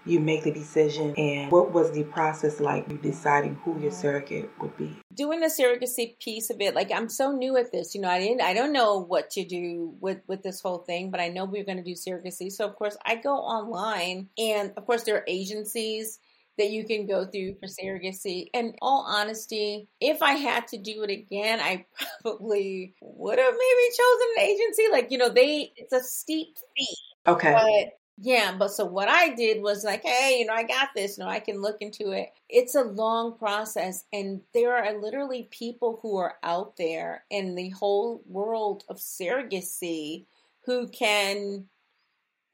you 0.06 0.20
make 0.20 0.44
the 0.44 0.52
decision 0.52 1.14
and 1.16 1.52
what 1.52 1.72
was 1.72 1.92
the 1.92 2.04
process 2.04 2.60
like 2.60 2.90
you 2.90 2.98
deciding 2.98 3.56
who 3.64 3.80
your 3.80 3.92
surrogate 3.92 4.50
would 4.60 4.76
be 4.76 4.96
doing 5.14 5.40
the 5.40 5.48
surrogacy 5.48 6.18
piece 6.20 6.50
of 6.50 6.60
it 6.60 6.74
like 6.74 6.92
i'm 6.92 7.08
so 7.08 7.32
new 7.32 7.56
at 7.56 7.72
this 7.72 7.94
you 7.94 8.02
know 8.02 8.10
i 8.10 8.20
didn't 8.20 8.42
i 8.42 8.54
don't 8.54 8.74
know 8.74 8.98
what 8.98 9.30
to 9.30 9.46
do 9.46 9.94
with 10.00 10.20
with 10.28 10.42
this 10.42 10.60
whole 10.62 10.80
thing 10.80 11.12
but 11.12 11.20
i 11.20 11.28
know 11.28 11.46
we 11.46 11.60
are 11.60 11.64
going 11.64 11.78
to 11.78 11.84
do 11.84 11.94
surrogacy 11.94 12.52
so 12.52 12.66
of 12.66 12.76
course 12.76 12.98
i 13.06 13.16
go 13.16 13.36
online 13.36 14.28
and 14.38 14.74
of 14.76 14.86
course 14.86 15.04
there 15.04 15.18
are 15.18 15.26
agencies 15.28 16.20
that 16.58 16.70
you 16.70 16.86
can 16.86 17.08
go 17.08 17.26
through 17.26 17.56
for 17.56 17.68
surrogacy. 17.68 18.50
And 18.54 18.76
all 18.82 19.06
honesty, 19.08 19.88
if 20.00 20.22
I 20.22 20.34
had 20.34 20.68
to 20.70 20.78
do 20.78 21.04
it 21.04 21.10
again, 21.10 21.60
I 21.60 21.86
probably 22.22 22.94
would 23.02 23.40
have 23.40 23.54
maybe 23.54 23.96
chosen 23.98 24.28
an 24.38 24.44
agency. 24.44 24.84
Like, 24.92 25.12
you 25.12 25.18
know, 25.18 25.30
they 25.30 25.72
it's 25.76 25.94
a 25.94 26.02
steep 26.02 26.58
fee. 26.78 26.98
Okay. 27.28 27.52
But 27.54 27.98
yeah, 28.24 28.56
but 28.58 28.70
so 28.70 28.86
what 28.86 29.08
I 29.08 29.34
did 29.34 29.64
was 29.64 29.84
like, 29.84 30.04
hey, 30.04 30.38
you 30.40 30.46
know, 30.46 30.54
I 30.54 30.64
got 30.64 30.90
this. 30.96 31.18
You 31.18 31.24
know, 31.24 31.30
I 31.30 31.40
can 31.40 31.62
look 31.62 31.78
into 31.82 32.12
it. 32.12 32.30
It's 32.50 32.76
a 32.76 32.84
long 32.84 33.38
process, 33.38 34.04
and 34.14 34.42
there 34.54 34.76
are 34.76 35.02
literally 35.02 35.48
people 35.50 36.00
who 36.02 36.18
are 36.18 36.36
out 36.44 36.78
there 36.78 37.24
in 37.32 37.56
the 37.56 37.70
whole 37.70 38.22
world 38.28 38.84
of 38.90 38.98
surrogacy 38.98 40.26
who 40.66 40.88
can. 40.90 41.66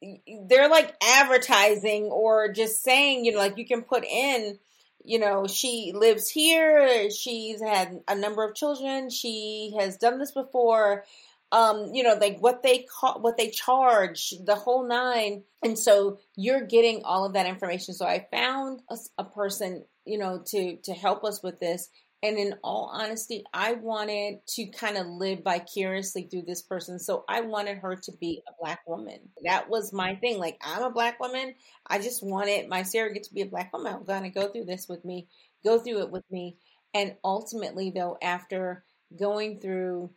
They're 0.02 0.68
like 0.68 0.94
advertising 1.02 2.04
or 2.04 2.52
just 2.52 2.82
saying, 2.82 3.24
you 3.24 3.32
know, 3.32 3.38
like 3.38 3.58
you 3.58 3.66
can 3.66 3.82
put 3.82 4.04
in, 4.04 4.58
you 5.04 5.18
know, 5.18 5.46
she 5.46 5.92
lives 5.94 6.28
here. 6.28 7.10
She's 7.10 7.60
had 7.60 8.00
a 8.06 8.14
number 8.14 8.44
of 8.44 8.54
children. 8.54 9.10
She 9.10 9.74
has 9.78 9.96
done 9.96 10.18
this 10.18 10.32
before 10.32 11.04
um, 11.50 11.94
you 11.94 12.02
know, 12.02 12.14
like 12.14 12.38
what 12.40 12.62
they 12.62 12.80
call, 12.80 13.20
what 13.20 13.36
they 13.36 13.48
charge, 13.48 14.34
the 14.44 14.54
whole 14.54 14.86
nine. 14.86 15.44
And 15.62 15.78
so 15.78 16.18
you're 16.36 16.66
getting 16.66 17.04
all 17.04 17.24
of 17.24 17.32
that 17.32 17.46
information. 17.46 17.94
So 17.94 18.06
I 18.06 18.26
found 18.30 18.82
a, 18.90 18.98
a 19.18 19.24
person, 19.24 19.84
you 20.04 20.18
know, 20.18 20.42
to 20.48 20.76
to 20.76 20.92
help 20.92 21.24
us 21.24 21.42
with 21.42 21.58
this. 21.58 21.88
And 22.22 22.36
in 22.36 22.54
all 22.64 22.90
honesty, 22.92 23.44
I 23.54 23.74
wanted 23.74 24.44
to 24.54 24.66
kind 24.66 24.96
of 24.96 25.06
live 25.06 25.44
vicariously 25.44 26.24
through 26.28 26.42
this 26.46 26.62
person. 26.62 26.98
So 26.98 27.24
I 27.28 27.42
wanted 27.42 27.78
her 27.78 27.94
to 27.94 28.12
be 28.20 28.42
a 28.48 28.52
black 28.60 28.80
woman. 28.88 29.20
That 29.44 29.70
was 29.70 29.92
my 29.92 30.16
thing. 30.16 30.38
Like, 30.38 30.58
I'm 30.60 30.82
a 30.82 30.90
black 30.90 31.20
woman. 31.20 31.54
I 31.86 32.00
just 32.00 32.24
wanted 32.24 32.68
my 32.68 32.82
surrogate 32.82 33.24
to 33.24 33.34
be 33.34 33.42
a 33.42 33.46
black 33.46 33.72
woman. 33.72 33.94
I'm 33.94 34.04
going 34.04 34.24
to 34.24 34.30
go 34.30 34.48
through 34.48 34.64
this 34.64 34.88
with 34.88 35.04
me, 35.04 35.28
go 35.64 35.78
through 35.78 36.00
it 36.00 36.10
with 36.10 36.24
me. 36.28 36.56
And 36.92 37.14
ultimately, 37.22 37.92
though, 37.94 38.18
after 38.20 38.84
going 39.16 39.60
through 39.60 40.10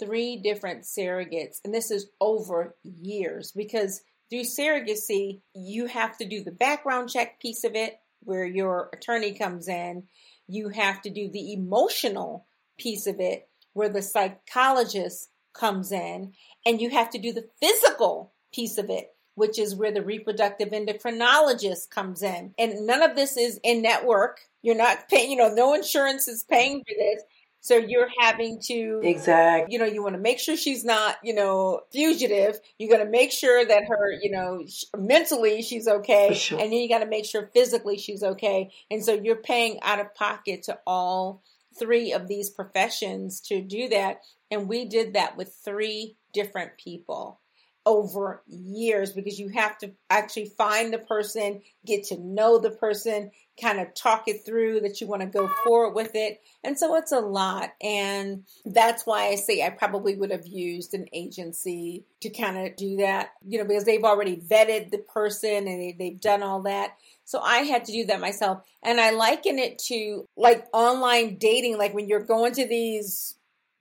three 0.00 0.36
different 0.36 0.82
surrogates, 0.82 1.58
and 1.64 1.72
this 1.72 1.92
is 1.92 2.08
over 2.20 2.74
years 2.82 3.52
because 3.52 4.02
through 4.28 4.42
surrogacy, 4.42 5.40
you 5.54 5.86
have 5.86 6.18
to 6.18 6.28
do 6.28 6.42
the 6.42 6.50
background 6.50 7.10
check 7.10 7.40
piece 7.40 7.62
of 7.62 7.76
it 7.76 7.94
where 8.24 8.44
your 8.44 8.90
attorney 8.92 9.34
comes 9.34 9.68
in. 9.68 10.04
You 10.46 10.68
have 10.70 11.02
to 11.02 11.10
do 11.10 11.28
the 11.28 11.52
emotional 11.52 12.46
piece 12.78 13.06
of 13.06 13.20
it 13.20 13.48
where 13.72 13.88
the 13.88 14.02
psychologist 14.02 15.30
comes 15.54 15.92
in. 15.92 16.32
And 16.66 16.80
you 16.80 16.90
have 16.90 17.10
to 17.10 17.18
do 17.18 17.32
the 17.32 17.48
physical 17.60 18.32
piece 18.52 18.76
of 18.78 18.90
it, 18.90 19.14
which 19.34 19.58
is 19.58 19.74
where 19.74 19.92
the 19.92 20.02
reproductive 20.02 20.70
endocrinologist 20.70 21.90
comes 21.90 22.22
in. 22.22 22.54
And 22.58 22.86
none 22.86 23.02
of 23.02 23.16
this 23.16 23.36
is 23.36 23.60
in 23.62 23.82
network. 23.82 24.40
You're 24.62 24.74
not 24.74 25.08
paying, 25.08 25.30
you 25.30 25.36
know, 25.36 25.48
no 25.48 25.74
insurance 25.74 26.28
is 26.28 26.44
paying 26.44 26.80
for 26.80 26.94
this. 26.98 27.22
So 27.64 27.78
you're 27.78 28.10
having 28.20 28.60
to 28.66 29.00
exactly, 29.02 29.72
you 29.72 29.78
know, 29.78 29.86
you 29.86 30.02
want 30.02 30.16
to 30.16 30.20
make 30.20 30.38
sure 30.38 30.54
she's 30.54 30.84
not, 30.84 31.16
you 31.24 31.34
know, 31.34 31.80
fugitive. 31.92 32.60
You're 32.78 32.94
going 32.94 33.02
to 33.02 33.10
make 33.10 33.32
sure 33.32 33.64
that 33.64 33.84
her, 33.88 34.12
you 34.20 34.30
know, 34.32 34.66
mentally 34.94 35.62
she's 35.62 35.88
okay, 35.88 36.34
sure. 36.34 36.60
and 36.60 36.70
then 36.70 36.78
you 36.78 36.90
got 36.90 36.98
to 36.98 37.06
make 37.06 37.24
sure 37.24 37.48
physically 37.54 37.96
she's 37.96 38.22
okay. 38.22 38.70
And 38.90 39.02
so 39.02 39.14
you're 39.14 39.36
paying 39.36 39.78
out 39.80 39.98
of 39.98 40.14
pocket 40.14 40.64
to 40.64 40.78
all 40.86 41.42
three 41.78 42.12
of 42.12 42.28
these 42.28 42.50
professions 42.50 43.40
to 43.46 43.62
do 43.62 43.88
that, 43.88 44.18
and 44.50 44.68
we 44.68 44.84
did 44.84 45.14
that 45.14 45.38
with 45.38 45.58
three 45.64 46.18
different 46.34 46.76
people 46.76 47.40
over 47.86 48.42
years 48.46 49.12
because 49.12 49.38
you 49.38 49.48
have 49.48 49.76
to 49.78 49.92
actually 50.08 50.46
find 50.46 50.92
the 50.92 50.98
person, 50.98 51.60
get 51.84 52.04
to 52.04 52.18
know 52.18 52.58
the 52.58 52.70
person, 52.70 53.30
kind 53.60 53.78
of 53.78 53.94
talk 53.94 54.26
it 54.26 54.44
through 54.44 54.80
that 54.80 55.00
you 55.00 55.06
want 55.06 55.22
to 55.22 55.26
go 55.26 55.48
forward 55.62 55.94
with 55.94 56.12
it. 56.14 56.40
And 56.64 56.78
so 56.78 56.96
it's 56.96 57.12
a 57.12 57.20
lot. 57.20 57.72
And 57.82 58.44
that's 58.64 59.04
why 59.06 59.28
I 59.28 59.34
say 59.36 59.62
I 59.62 59.70
probably 59.70 60.16
would 60.16 60.30
have 60.30 60.46
used 60.46 60.94
an 60.94 61.06
agency 61.12 62.04
to 62.22 62.30
kind 62.30 62.58
of 62.58 62.76
do 62.76 62.96
that, 62.96 63.32
you 63.46 63.58
know, 63.58 63.64
because 63.64 63.84
they've 63.84 64.02
already 64.02 64.36
vetted 64.36 64.90
the 64.90 64.98
person 64.98 65.68
and 65.68 65.98
they, 65.98 66.10
have 66.10 66.20
done 66.20 66.42
all 66.42 66.62
that. 66.62 66.96
So 67.24 67.40
I 67.40 67.58
had 67.58 67.84
to 67.86 67.92
do 67.92 68.06
that 68.06 68.20
myself. 68.20 68.62
And 68.82 69.00
I 69.00 69.10
liken 69.10 69.58
it 69.58 69.78
to 69.86 70.26
like 70.36 70.66
online 70.72 71.36
dating, 71.36 71.78
like 71.78 71.94
when 71.94 72.08
you're 72.08 72.24
going 72.24 72.54
to 72.54 72.66
these 72.66 73.36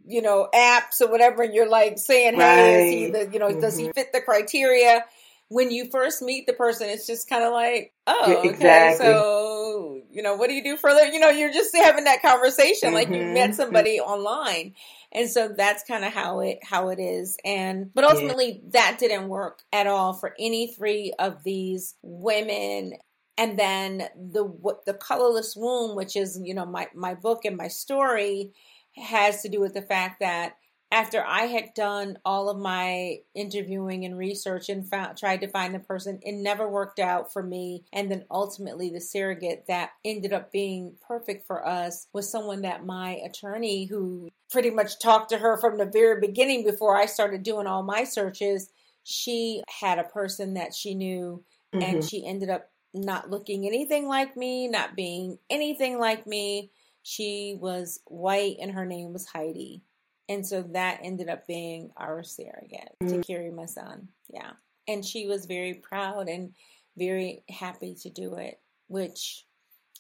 you 0.06 0.22
know, 0.22 0.48
apps 0.54 1.02
or 1.02 1.10
whatever, 1.10 1.44
and 1.44 1.54
you're 1.54 1.70
like 1.70 1.98
saying, 1.98 2.36
"Hey, 2.36 2.40
right. 2.40 2.86
is 2.86 2.94
he 2.94 3.12
the, 3.12 3.32
you 3.32 3.40
know, 3.40 3.50
mm-hmm. 3.50 3.62
does 3.62 3.78
he 3.78 3.86
mm-hmm. 3.86 3.92
fit 3.94 4.14
the 4.14 4.22
criteria?" 4.22 5.06
When 5.50 5.70
you 5.70 5.92
first 5.92 6.24
meet 6.24 6.48
the 6.48 6.54
person, 6.54 6.90
it's 6.90 7.06
just 7.06 7.30
kind 7.30 7.44
of 7.44 7.54
like, 7.54 7.94
"Oh, 8.08 8.38
okay, 8.38 8.50
exactly. 8.50 9.06
so 9.06 10.02
you 10.12 10.24
know, 10.24 10.36
what 10.36 10.50
do 10.50 10.56
you 10.56 10.64
do 10.64 10.78
for 10.78 10.90
further?" 10.90 11.08
You 11.08 11.20
know, 11.20 11.30
you're 11.30 11.54
just 11.54 11.76
having 11.76 12.06
that 12.06 12.22
conversation 12.22 12.90
mm-hmm. 12.90 12.96
like 12.96 13.10
you 13.10 13.24
met 13.24 13.50
mm-hmm. 13.50 13.54
somebody 13.54 14.00
online, 14.00 14.74
and 15.12 15.30
so 15.30 15.50
that's 15.50 15.84
kind 15.84 16.04
of 16.04 16.14
how 16.14 16.40
it 16.40 16.60
how 16.64 16.90
it 16.90 17.00
is. 17.00 17.38
And 17.46 17.94
but 17.94 18.04
ultimately, 18.04 18.62
yeah. 18.64 18.70
that 18.72 18.98
didn't 19.00 19.28
work 19.28 19.62
at 19.72 19.88
all 19.88 20.14
for 20.14 20.34
any 20.40 20.74
three 20.74 21.14
of 21.20 21.44
these 21.44 21.96
women 22.02 22.94
and 23.38 23.58
then 23.58 24.04
the 24.16 24.46
the 24.86 24.94
colorless 24.94 25.56
womb 25.56 25.96
which 25.96 26.16
is 26.16 26.40
you 26.44 26.54
know 26.54 26.66
my 26.66 26.88
my 26.94 27.16
book 27.16 27.46
and 27.46 27.58
my 27.58 27.68
story 27.68 28.52
has 28.98 29.42
to 29.42 29.50
do 29.50 29.60
with 29.60 29.74
the 29.74 29.82
fact 29.82 30.20
that 30.20 30.56
after 30.94 31.26
I 31.26 31.46
had 31.46 31.74
done 31.74 32.20
all 32.24 32.50
of 32.50 32.60
my 32.60 33.18
interviewing 33.34 34.06
and 34.06 34.16
research 34.16 34.70
and 34.70 34.88
found, 34.88 35.18
tried 35.18 35.42
to 35.42 35.48
find 35.48 35.74
the 35.74 35.80
person, 35.80 36.20
it 36.22 36.34
never 36.34 36.70
worked 36.70 37.00
out 37.00 37.34
for 37.34 37.42
me. 37.42 37.84
And 37.92 38.12
then 38.12 38.26
ultimately, 38.30 38.92
the 38.92 39.02
surrogate 39.02 39.66
that 39.68 39.90
ended 40.06 40.34
up 40.34 40.52
being 40.52 40.94
perfect 41.08 41.48
for 41.48 41.68
us 41.68 42.06
was 42.14 42.32
someone 42.32 42.62
that 42.62 42.86
my 42.86 43.16
attorney, 43.26 43.86
who 43.86 44.30
pretty 44.52 44.70
much 44.70 45.00
talked 45.00 45.30
to 45.30 45.40
her 45.40 45.58
from 45.58 45.80
the 45.80 45.86
very 45.92 46.22
beginning 46.22 46.64
before 46.64 46.96
I 46.96 47.08
started 47.08 47.42
doing 47.42 47.66
all 47.66 47.82
my 47.82 48.04
searches, 48.04 48.70
she 49.04 49.64
had 49.82 49.98
a 49.98 50.04
person 50.04 50.54
that 50.54 50.76
she 50.76 50.94
knew, 50.94 51.44
mm-hmm. 51.74 51.84
and 51.84 52.04
she 52.04 52.24
ended 52.24 52.52
up 52.52 52.70
not 52.94 53.32
looking 53.32 53.66
anything 53.66 54.08
like 54.08 54.38
me, 54.38 54.68
not 54.68 54.96
being 54.96 55.40
anything 55.50 55.98
like 55.98 56.28
me 56.28 56.70
she 57.04 57.58
was 57.60 58.00
white 58.06 58.58
and 58.60 58.72
her 58.72 58.86
name 58.86 59.14
was 59.14 59.28
Heidi. 59.28 59.84
And 60.30 60.46
so 60.46 60.64
that 60.72 61.02
ended 61.04 61.30
up 61.30 61.46
being 61.46 61.92
our 61.98 62.24
surrogate 62.24 62.96
to 63.08 63.22
carry 63.22 63.52
my 63.52 63.66
son. 63.66 64.08
Yeah. 64.30 64.52
And 64.88 65.06
she 65.06 65.28
was 65.28 65.46
very 65.46 65.76
proud 65.76 66.30
and 66.30 66.54
very 66.98 67.44
happy 67.50 67.96
to 68.02 68.10
do 68.10 68.36
it, 68.36 68.60
which 68.88 69.46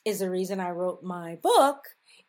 is 0.05 0.19
the 0.19 0.29
reason 0.29 0.59
I 0.59 0.71
wrote 0.71 1.03
my 1.03 1.37
book 1.41 1.79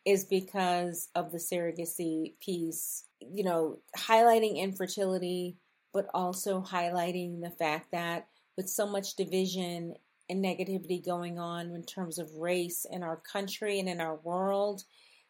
is 0.03 0.25
because 0.25 1.09
of 1.15 1.31
the 1.31 1.37
surrogacy 1.37 2.33
piece, 2.39 3.05
you 3.19 3.43
know, 3.43 3.79
highlighting 3.97 4.57
infertility, 4.57 5.57
but 5.93 6.07
also 6.13 6.61
highlighting 6.61 7.41
the 7.41 7.49
fact 7.49 7.91
that 7.91 8.27
with 8.57 8.69
so 8.69 8.85
much 8.85 9.15
division 9.15 9.95
and 10.29 10.43
negativity 10.43 11.03
going 11.03 11.39
on 11.39 11.71
in 11.71 11.83
terms 11.83 12.17
of 12.17 12.35
race 12.35 12.85
in 12.89 13.03
our 13.03 13.17
country 13.17 13.79
and 13.79 13.89
in 13.89 14.01
our 14.01 14.15
world 14.15 14.83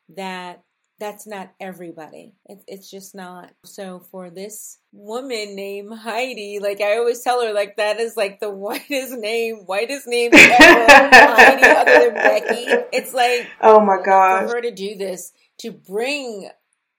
that 0.10 0.64
that's 0.98 1.28
not 1.28 1.52
everybody. 1.60 2.36
It, 2.46 2.60
it's 2.68 2.90
just 2.90 3.14
not. 3.16 3.52
So 3.66 4.00
for 4.12 4.30
this 4.30 4.80
woman 4.94 5.56
named 5.56 5.94
Heidi, 5.94 6.60
like 6.62 6.80
I 6.80 6.98
always 6.98 7.22
tell 7.22 7.42
her, 7.46 7.54
like 7.54 7.76
that 7.78 8.00
is 8.00 8.16
like 8.16 8.40
the 8.40 8.50
whitest 8.52 9.14
name, 9.18 9.58
whitest 9.66 10.08
name 10.08 10.32
ever. 10.34 10.54
Heidi, 10.58 11.64
other 11.64 12.06
than 12.06 12.14
Becky. 12.14 12.66
It's 12.94 13.14
like, 13.14 13.48
oh 13.62 13.82
my 13.82 13.98
god, 14.04 14.48
for 14.48 14.56
her 14.56 14.62
to 14.62 14.72
do 14.72 14.96
this, 14.96 15.34
to 15.60 15.72
bring 15.72 16.50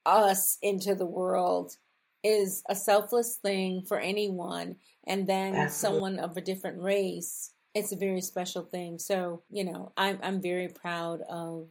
us 0.05 0.57
into 0.61 0.95
the 0.95 1.05
world 1.05 1.75
is 2.23 2.63
a 2.69 2.75
selfless 2.75 3.37
thing 3.37 3.83
for 3.87 3.99
anyone. 3.99 4.75
And 5.05 5.27
then 5.27 5.55
Absolutely. 5.55 5.99
someone 5.99 6.19
of 6.19 6.35
a 6.35 6.41
different 6.41 6.81
race, 6.81 7.51
it's 7.77 7.91
a 7.91 7.95
very 7.95 8.21
special 8.21 8.63
thing. 8.63 8.99
So, 8.99 9.43
you 9.49 9.63
know, 9.63 9.91
I'm, 9.95 10.19
I'm 10.23 10.41
very 10.41 10.67
proud 10.67 11.21
of 11.29 11.67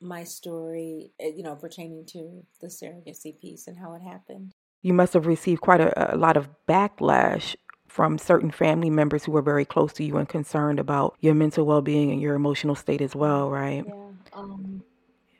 my 0.00 0.24
story, 0.24 1.12
eh, 1.20 1.32
you 1.36 1.42
know, 1.42 1.54
pertaining 1.54 2.04
to 2.06 2.44
the 2.60 2.66
surrogacy 2.66 3.38
piece 3.40 3.66
and 3.66 3.78
how 3.78 3.94
it 3.94 4.02
happened. 4.02 4.52
You 4.82 4.92
must 4.92 5.14
have 5.14 5.26
received 5.26 5.60
quite 5.60 5.80
a, 5.80 6.14
a 6.14 6.16
lot 6.16 6.36
of 6.36 6.48
backlash 6.68 7.56
from 7.88 8.18
certain 8.18 8.50
family 8.50 8.90
members 8.90 9.24
who 9.24 9.32
were 9.32 9.42
very 9.42 9.64
close 9.64 9.92
to 9.94 10.04
you 10.04 10.16
and 10.16 10.28
concerned 10.28 10.78
about 10.78 11.16
your 11.20 11.34
mental 11.34 11.64
well 11.64 11.80
being 11.80 12.10
and 12.10 12.20
your 12.20 12.34
emotional 12.34 12.74
state 12.74 13.00
as 13.00 13.14
well, 13.14 13.48
right? 13.48 13.84
Yeah. 13.86 13.94
Um, 14.32 14.82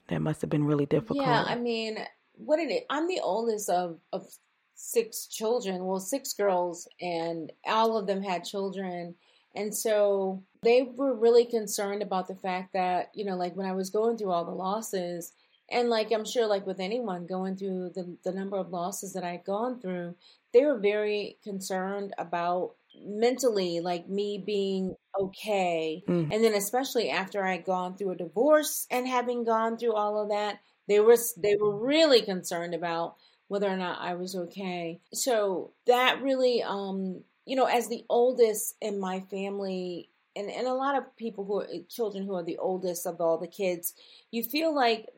that 0.09 0.23
must 0.23 0.41
have 0.41 0.51
been 0.51 0.65
really 0.65 0.87
difficult. 0.87 1.19
Yeah, 1.19 1.45
I 1.47 1.57
mean, 1.57 1.99
what 2.35 2.57
did 2.57 2.71
it? 2.71 2.87
I'm 2.89 3.09
the 3.09 3.21
oldest 3.23 3.69
of, 3.69 3.99
of 4.13 4.27
six 4.75 5.27
children, 5.27 5.85
well, 5.85 6.01
six 6.01 6.33
girls, 6.33 6.89
and 7.01 7.53
all 7.67 7.97
of 7.97 8.07
them 8.07 8.23
had 8.23 8.45
children. 8.45 9.17
And 9.57 9.75
so 9.75 10.45
they 10.63 10.83
were 10.83 11.15
really 11.15 11.47
concerned 11.47 12.03
about 12.03 12.29
the 12.29 12.37
fact 12.37 12.75
that, 12.75 13.11
you 13.15 13.25
know, 13.25 13.37
like 13.37 13.57
when 13.57 13.67
I 13.67 13.73
was 13.73 13.91
going 13.91 14.19
through 14.19 14.31
all 14.31 14.45
the 14.45 14.51
losses, 14.51 15.33
and 15.71 15.89
like 15.89 16.13
I'm 16.13 16.25
sure, 16.25 16.47
like 16.47 16.67
with 16.67 16.79
anyone 16.79 17.27
going 17.27 17.57
through 17.57 17.91
the, 17.95 18.17
the 18.25 18.33
number 18.33 18.57
of 18.57 18.71
losses 18.71 19.15
that 19.15 19.25
I'd 19.25 19.45
gone 19.45 19.81
through, 19.81 20.15
they 20.53 20.65
were 20.65 20.79
very 20.79 21.39
concerned 21.43 22.15
about 22.19 22.75
mentally, 23.03 23.81
like 23.81 24.09
me 24.09 24.43
being 24.45 24.95
okay. 25.19 26.03
Mm. 26.09 26.33
And 26.33 26.45
then, 26.45 26.55
especially 26.55 27.11
after 27.11 27.45
I'd 27.45 27.65
gone 27.65 27.97
through 27.97 28.13
a 28.13 28.17
divorce 28.17 28.87
and 28.91 29.09
having 29.09 29.45
gone 29.45 29.77
through 29.77 29.95
all 29.95 30.23
of 30.23 30.29
that, 30.29 30.61
they 30.89 31.01
were 31.01 31.17
they 31.37 31.57
were 31.57 31.77
really 31.77 32.23
concerned 32.23 32.75
about 32.75 33.17
whether 33.49 33.69
or 33.69 33.77
not 33.77 34.01
I 34.01 34.15
was 34.15 34.35
okay. 34.37 35.01
So 35.13 35.73
that 35.87 36.23
really 36.23 36.63
um 36.63 37.23
you 37.47 37.57
know, 37.57 37.67
as 37.67 37.89
the 37.89 38.05
oldest 38.11 38.75
in 38.81 38.99
my 38.99 39.21
family, 39.21 40.11
and, 40.35 40.51
and 40.51 40.67
a 40.67 40.75
lot 40.75 40.97
of 40.97 41.17
people 41.17 41.45
who 41.45 41.61
are 41.61 41.67
children 41.89 42.27
who 42.27 42.35
are 42.35 42.45
the 42.45 42.59
oldest 42.59 43.07
of 43.07 43.21
all 43.21 43.39
the 43.39 43.47
kids, 43.47 43.95
you 44.31 44.43
feel 44.43 44.75
like 44.75 45.09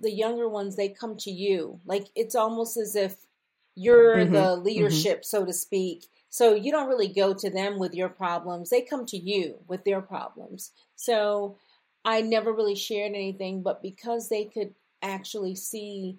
the 0.00 0.10
younger 0.10 0.48
ones, 0.48 0.76
they 0.76 0.88
come 0.88 1.16
to 1.16 1.30
you. 1.30 1.80
Like 1.86 2.06
it's 2.14 2.34
almost 2.34 2.76
as 2.76 2.94
if 2.94 3.16
you're 3.74 4.16
mm-hmm. 4.16 4.32
the 4.32 4.38
mm-hmm. 4.38 4.64
leadership, 4.64 5.18
mm-hmm. 5.18 5.36
so 5.38 5.44
to 5.44 5.52
speak. 5.52 6.06
So 6.30 6.54
you 6.54 6.70
don't 6.70 6.88
really 6.88 7.08
go 7.08 7.32
to 7.32 7.50
them 7.50 7.78
with 7.78 7.94
your 7.94 8.08
problems. 8.08 8.70
They 8.70 8.82
come 8.82 9.06
to 9.06 9.16
you 9.16 9.56
with 9.66 9.84
their 9.84 10.02
problems. 10.02 10.72
So 10.94 11.56
I 12.04 12.20
never 12.20 12.52
really 12.52 12.74
shared 12.74 13.12
anything, 13.12 13.62
but 13.62 13.82
because 13.82 14.28
they 14.28 14.44
could 14.44 14.74
actually 15.02 15.54
see 15.54 16.18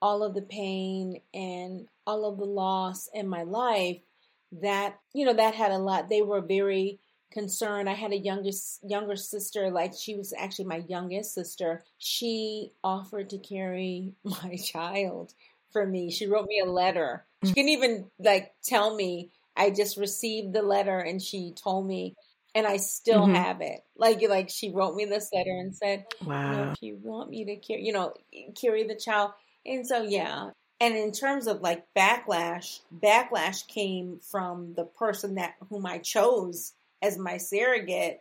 all 0.00 0.22
of 0.22 0.34
the 0.34 0.42
pain 0.42 1.20
and 1.34 1.88
all 2.06 2.24
of 2.24 2.38
the 2.38 2.44
loss 2.44 3.08
in 3.12 3.26
my 3.26 3.42
life, 3.42 3.98
that 4.60 4.98
you 5.12 5.24
know 5.24 5.34
that 5.34 5.54
had 5.54 5.70
a 5.70 5.78
lot 5.78 6.08
they 6.08 6.22
were 6.22 6.40
very 6.40 6.98
concerned. 7.30 7.88
I 7.88 7.94
had 7.94 8.12
a 8.12 8.18
youngest 8.18 8.80
younger 8.82 9.16
sister 9.16 9.70
like 9.70 9.92
she 9.98 10.14
was 10.14 10.32
actually 10.36 10.66
my 10.66 10.82
youngest 10.88 11.34
sister. 11.34 11.84
She 11.98 12.72
offered 12.82 13.30
to 13.30 13.38
carry 13.38 14.12
my 14.24 14.56
child 14.56 15.34
for 15.72 15.86
me. 15.86 16.10
She 16.10 16.26
wrote 16.26 16.46
me 16.46 16.60
a 16.64 16.70
letter. 16.70 17.26
She 17.44 17.52
can 17.52 17.68
even 17.68 18.06
like 18.18 18.52
tell 18.64 18.94
me. 18.94 19.30
I 19.56 19.70
just 19.70 19.96
received 19.96 20.52
the 20.52 20.62
letter 20.62 20.98
and 20.98 21.20
she 21.20 21.52
told 21.52 21.84
me 21.84 22.14
and 22.54 22.64
i 22.64 22.76
still 22.76 23.22
mm-hmm. 23.22 23.34
have 23.34 23.60
it. 23.60 23.80
Like 23.96 24.22
like 24.28 24.50
she 24.50 24.70
wrote 24.70 24.94
me 24.94 25.04
this 25.04 25.30
letter 25.32 25.50
and 25.50 25.74
said 25.74 26.06
wow 26.24 26.50
you 26.50 26.56
know, 26.56 26.72
if 26.72 26.82
you 26.82 26.98
want 27.02 27.30
me 27.30 27.44
to 27.44 27.56
carry 27.56 27.84
you 27.84 27.92
know 27.92 28.14
carry 28.60 28.86
the 28.86 28.96
child. 28.96 29.32
And 29.66 29.86
so 29.86 30.02
yeah 30.02 30.50
and 30.80 30.96
in 30.96 31.12
terms 31.12 31.46
of 31.46 31.60
like 31.60 31.84
backlash, 31.96 32.80
backlash 32.96 33.66
came 33.66 34.20
from 34.30 34.74
the 34.74 34.84
person 34.84 35.34
that 35.34 35.54
whom 35.68 35.86
I 35.86 35.98
chose 35.98 36.72
as 37.02 37.18
my 37.18 37.36
surrogate. 37.38 38.20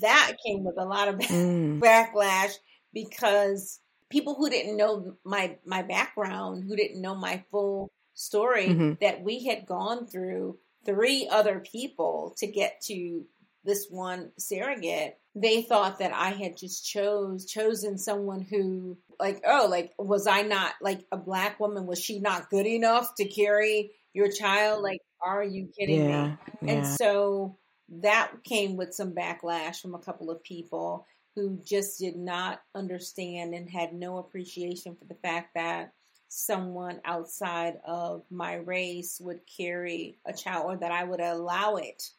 That 0.00 0.36
came 0.44 0.64
with 0.64 0.76
a 0.78 0.84
lot 0.84 1.08
of 1.08 1.14
mm. 1.18 1.80
backlash 1.80 2.52
because 2.92 3.80
people 4.10 4.34
who 4.34 4.50
didn't 4.50 4.76
know 4.76 5.16
my 5.24 5.56
my 5.64 5.82
background, 5.82 6.64
who 6.64 6.76
didn't 6.76 7.00
know 7.00 7.14
my 7.14 7.44
full 7.50 7.90
story, 8.14 8.68
mm-hmm. 8.68 8.92
that 9.00 9.22
we 9.22 9.44
had 9.46 9.66
gone 9.66 10.06
through 10.06 10.58
three 10.84 11.26
other 11.30 11.60
people 11.60 12.34
to 12.38 12.46
get 12.46 12.82
to 12.82 13.24
this 13.64 13.86
one 13.90 14.30
surrogate, 14.38 15.18
they 15.40 15.62
thought 15.62 15.98
that 15.98 16.12
I 16.12 16.30
had 16.30 16.56
just 16.56 16.84
chose 16.84 17.46
chosen 17.46 17.98
someone 17.98 18.40
who 18.40 18.98
like 19.20 19.42
oh 19.46 19.68
like 19.70 19.92
was 19.98 20.26
I 20.26 20.42
not 20.42 20.72
like 20.80 21.04
a 21.12 21.16
black 21.16 21.60
woman? 21.60 21.86
Was 21.86 22.00
she 22.00 22.20
not 22.20 22.50
good 22.50 22.66
enough 22.66 23.14
to 23.16 23.24
carry 23.26 23.92
your 24.12 24.30
child? 24.30 24.82
Like 24.82 25.00
are 25.22 25.44
you 25.44 25.68
kidding 25.78 26.08
yeah, 26.08 26.26
me? 26.26 26.36
Yeah. 26.62 26.72
and 26.72 26.86
so 26.86 27.56
that 28.00 28.32
came 28.44 28.76
with 28.76 28.94
some 28.94 29.12
backlash 29.14 29.80
from 29.80 29.94
a 29.94 30.00
couple 30.00 30.30
of 30.30 30.42
people 30.42 31.06
who 31.34 31.58
just 31.64 32.00
did 32.00 32.16
not 32.16 32.60
understand 32.74 33.54
and 33.54 33.70
had 33.70 33.92
no 33.92 34.18
appreciation 34.18 34.96
for 34.96 35.04
the 35.04 35.14
fact 35.14 35.54
that 35.54 35.92
someone 36.28 37.00
outside 37.04 37.74
of 37.86 38.22
my 38.30 38.54
race 38.54 39.18
would 39.20 39.40
carry 39.56 40.18
a 40.26 40.32
child 40.32 40.66
or 40.66 40.76
that 40.76 40.92
I 40.92 41.04
would 41.04 41.20
allow 41.20 41.76
it 41.76 42.10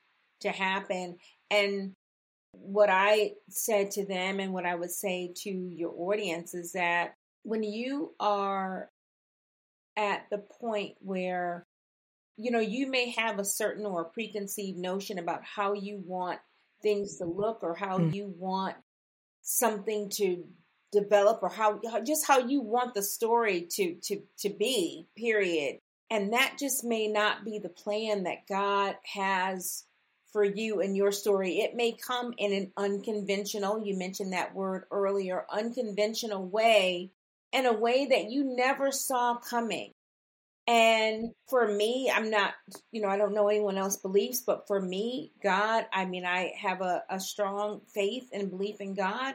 to 0.42 0.50
happen. 0.50 1.18
And 1.52 1.96
what 2.52 2.90
I 2.90 3.34
said 3.50 3.92
to 3.92 4.06
them 4.06 4.40
and 4.40 4.54
what 4.54 4.66
I 4.66 4.76
would 4.76 4.92
say 4.92 5.34
to 5.44 5.50
your 5.50 5.94
audience 5.96 6.54
is 6.54 6.74
that 6.74 7.16
when 7.44 7.64
you 7.64 8.14
are 8.20 8.90
at 9.98 10.26
the 10.30 10.38
point 10.38 10.96
where 11.00 11.66
you 12.38 12.52
know 12.52 12.60
you 12.60 12.90
may 12.90 13.12
have 13.12 13.40
a 13.40 13.46
certain 13.46 13.86
or 13.86 14.02
a 14.02 14.10
preconceived 14.10 14.78
notion 14.78 15.20
about 15.20 15.44
how 15.44 15.74
you 15.74 16.02
want 16.06 16.40
things 16.82 17.18
to 17.18 17.26
look 17.26 17.60
or 17.64 17.76
how 17.76 17.98
mm. 17.98 18.14
you 18.14 18.34
want 18.38 18.76
something 19.42 20.10
to 20.10 20.44
develop 20.92 21.40
or 21.44 21.50
how 21.50 21.80
just 22.06 22.26
how 22.26 22.40
you 22.40 22.62
want 22.62 22.94
the 22.94 23.04
story 23.04 23.68
to 23.70 23.96
to 24.02 24.22
to 24.38 24.50
be 24.50 25.08
period 25.16 25.78
and 26.10 26.34
that 26.34 26.58
just 26.60 26.84
may 26.84 27.08
not 27.08 27.46
be 27.46 27.60
the 27.60 27.70
plan 27.70 28.24
that 28.24 28.48
God 28.48 28.96
has 29.14 29.84
for 30.32 30.44
you 30.44 30.82
and 30.82 30.96
your 30.96 31.12
story. 31.12 31.60
It 31.60 31.76
may 31.76 31.94
come 31.94 32.34
in 32.38 32.54
an 32.54 32.72
unconventional, 32.78 33.86
you 33.86 33.98
mentioned 33.98 34.34
that 34.34 34.54
word 34.54 34.86
earlier, 34.92 35.46
unconventional 35.50 36.46
way, 36.46 37.12
in 37.52 37.66
a 37.66 37.74
way 37.74 38.06
that 38.08 38.30
you 38.30 38.44
never 38.56 38.92
saw 38.92 39.38
coming. 39.38 39.92
And 40.68 41.32
for 41.50 41.68
me, 41.68 42.12
I'm 42.14 42.30
not, 42.30 42.54
you 42.92 43.02
know, 43.02 43.08
I 43.08 43.18
don't 43.18 43.34
know 43.34 43.48
anyone 43.48 43.78
else 43.78 43.98
believes, 43.98 44.42
but 44.42 44.68
for 44.68 44.80
me, 44.80 45.32
God, 45.42 45.86
I 45.92 46.06
mean, 46.06 46.26
I 46.26 46.54
have 46.62 46.82
a, 46.82 47.04
a 47.10 47.20
strong 47.20 47.82
faith 47.92 48.30
and 48.32 48.52
belief 48.52 48.80
in 48.80 48.94
God. 48.94 49.34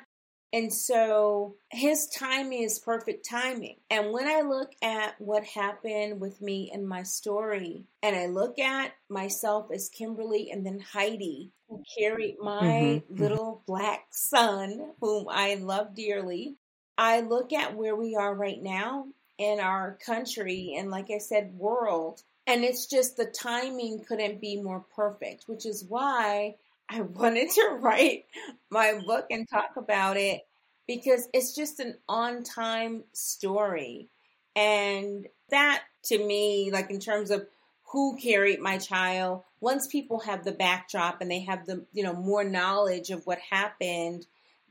And 0.54 0.72
so 0.72 1.56
his 1.68 2.06
timing 2.06 2.62
is 2.62 2.78
perfect 2.78 3.28
timing. 3.28 3.78
And 3.90 4.12
when 4.12 4.28
I 4.28 4.42
look 4.42 4.70
at 4.82 5.20
what 5.20 5.42
happened 5.42 6.20
with 6.20 6.40
me 6.40 6.70
and 6.72 6.88
my 6.88 7.02
story, 7.02 7.86
and 8.04 8.14
I 8.14 8.26
look 8.26 8.60
at 8.60 8.92
myself 9.10 9.72
as 9.74 9.88
Kimberly 9.88 10.52
and 10.52 10.64
then 10.64 10.78
Heidi, 10.78 11.50
who 11.68 11.82
carried 11.98 12.36
my 12.40 12.60
mm-hmm, 12.62 13.12
mm-hmm. 13.12 13.20
little 13.20 13.64
black 13.66 14.06
son, 14.12 14.92
whom 15.00 15.26
I 15.28 15.56
love 15.56 15.92
dearly, 15.96 16.54
I 16.96 17.22
look 17.22 17.52
at 17.52 17.74
where 17.74 17.96
we 17.96 18.14
are 18.14 18.32
right 18.32 18.62
now 18.62 19.08
in 19.38 19.58
our 19.58 19.98
country 20.06 20.76
and, 20.78 20.88
like 20.88 21.10
I 21.10 21.18
said, 21.18 21.58
world. 21.58 22.22
And 22.46 22.62
it's 22.62 22.86
just 22.86 23.16
the 23.16 23.26
timing 23.26 24.04
couldn't 24.06 24.40
be 24.40 24.62
more 24.62 24.84
perfect, 24.94 25.48
which 25.48 25.66
is 25.66 25.84
why 25.88 26.54
I 26.88 27.00
wanted 27.00 27.50
to 27.50 27.76
write 27.80 28.24
my 28.70 29.00
book 29.06 29.26
and 29.30 29.48
talk 29.48 29.76
about 29.76 30.16
it 30.16 30.42
because 30.86 31.28
it's 31.32 31.54
just 31.54 31.80
an 31.80 31.96
on 32.08 32.42
time 32.44 33.04
story. 33.12 34.08
And 34.56 35.26
that 35.50 35.82
to 36.04 36.18
me, 36.18 36.70
like 36.72 36.90
in 36.90 37.00
terms 37.00 37.30
of 37.30 37.46
who 37.92 38.16
carried 38.16 38.60
my 38.60 38.78
child, 38.78 39.42
once 39.60 39.86
people 39.86 40.20
have 40.20 40.44
the 40.44 40.52
backdrop 40.52 41.20
and 41.20 41.30
they 41.30 41.40
have 41.40 41.64
the, 41.66 41.84
you 41.92 42.02
know, 42.02 42.12
more 42.12 42.44
knowledge 42.44 43.10
of 43.10 43.26
what 43.26 43.38
happened, 43.38 44.26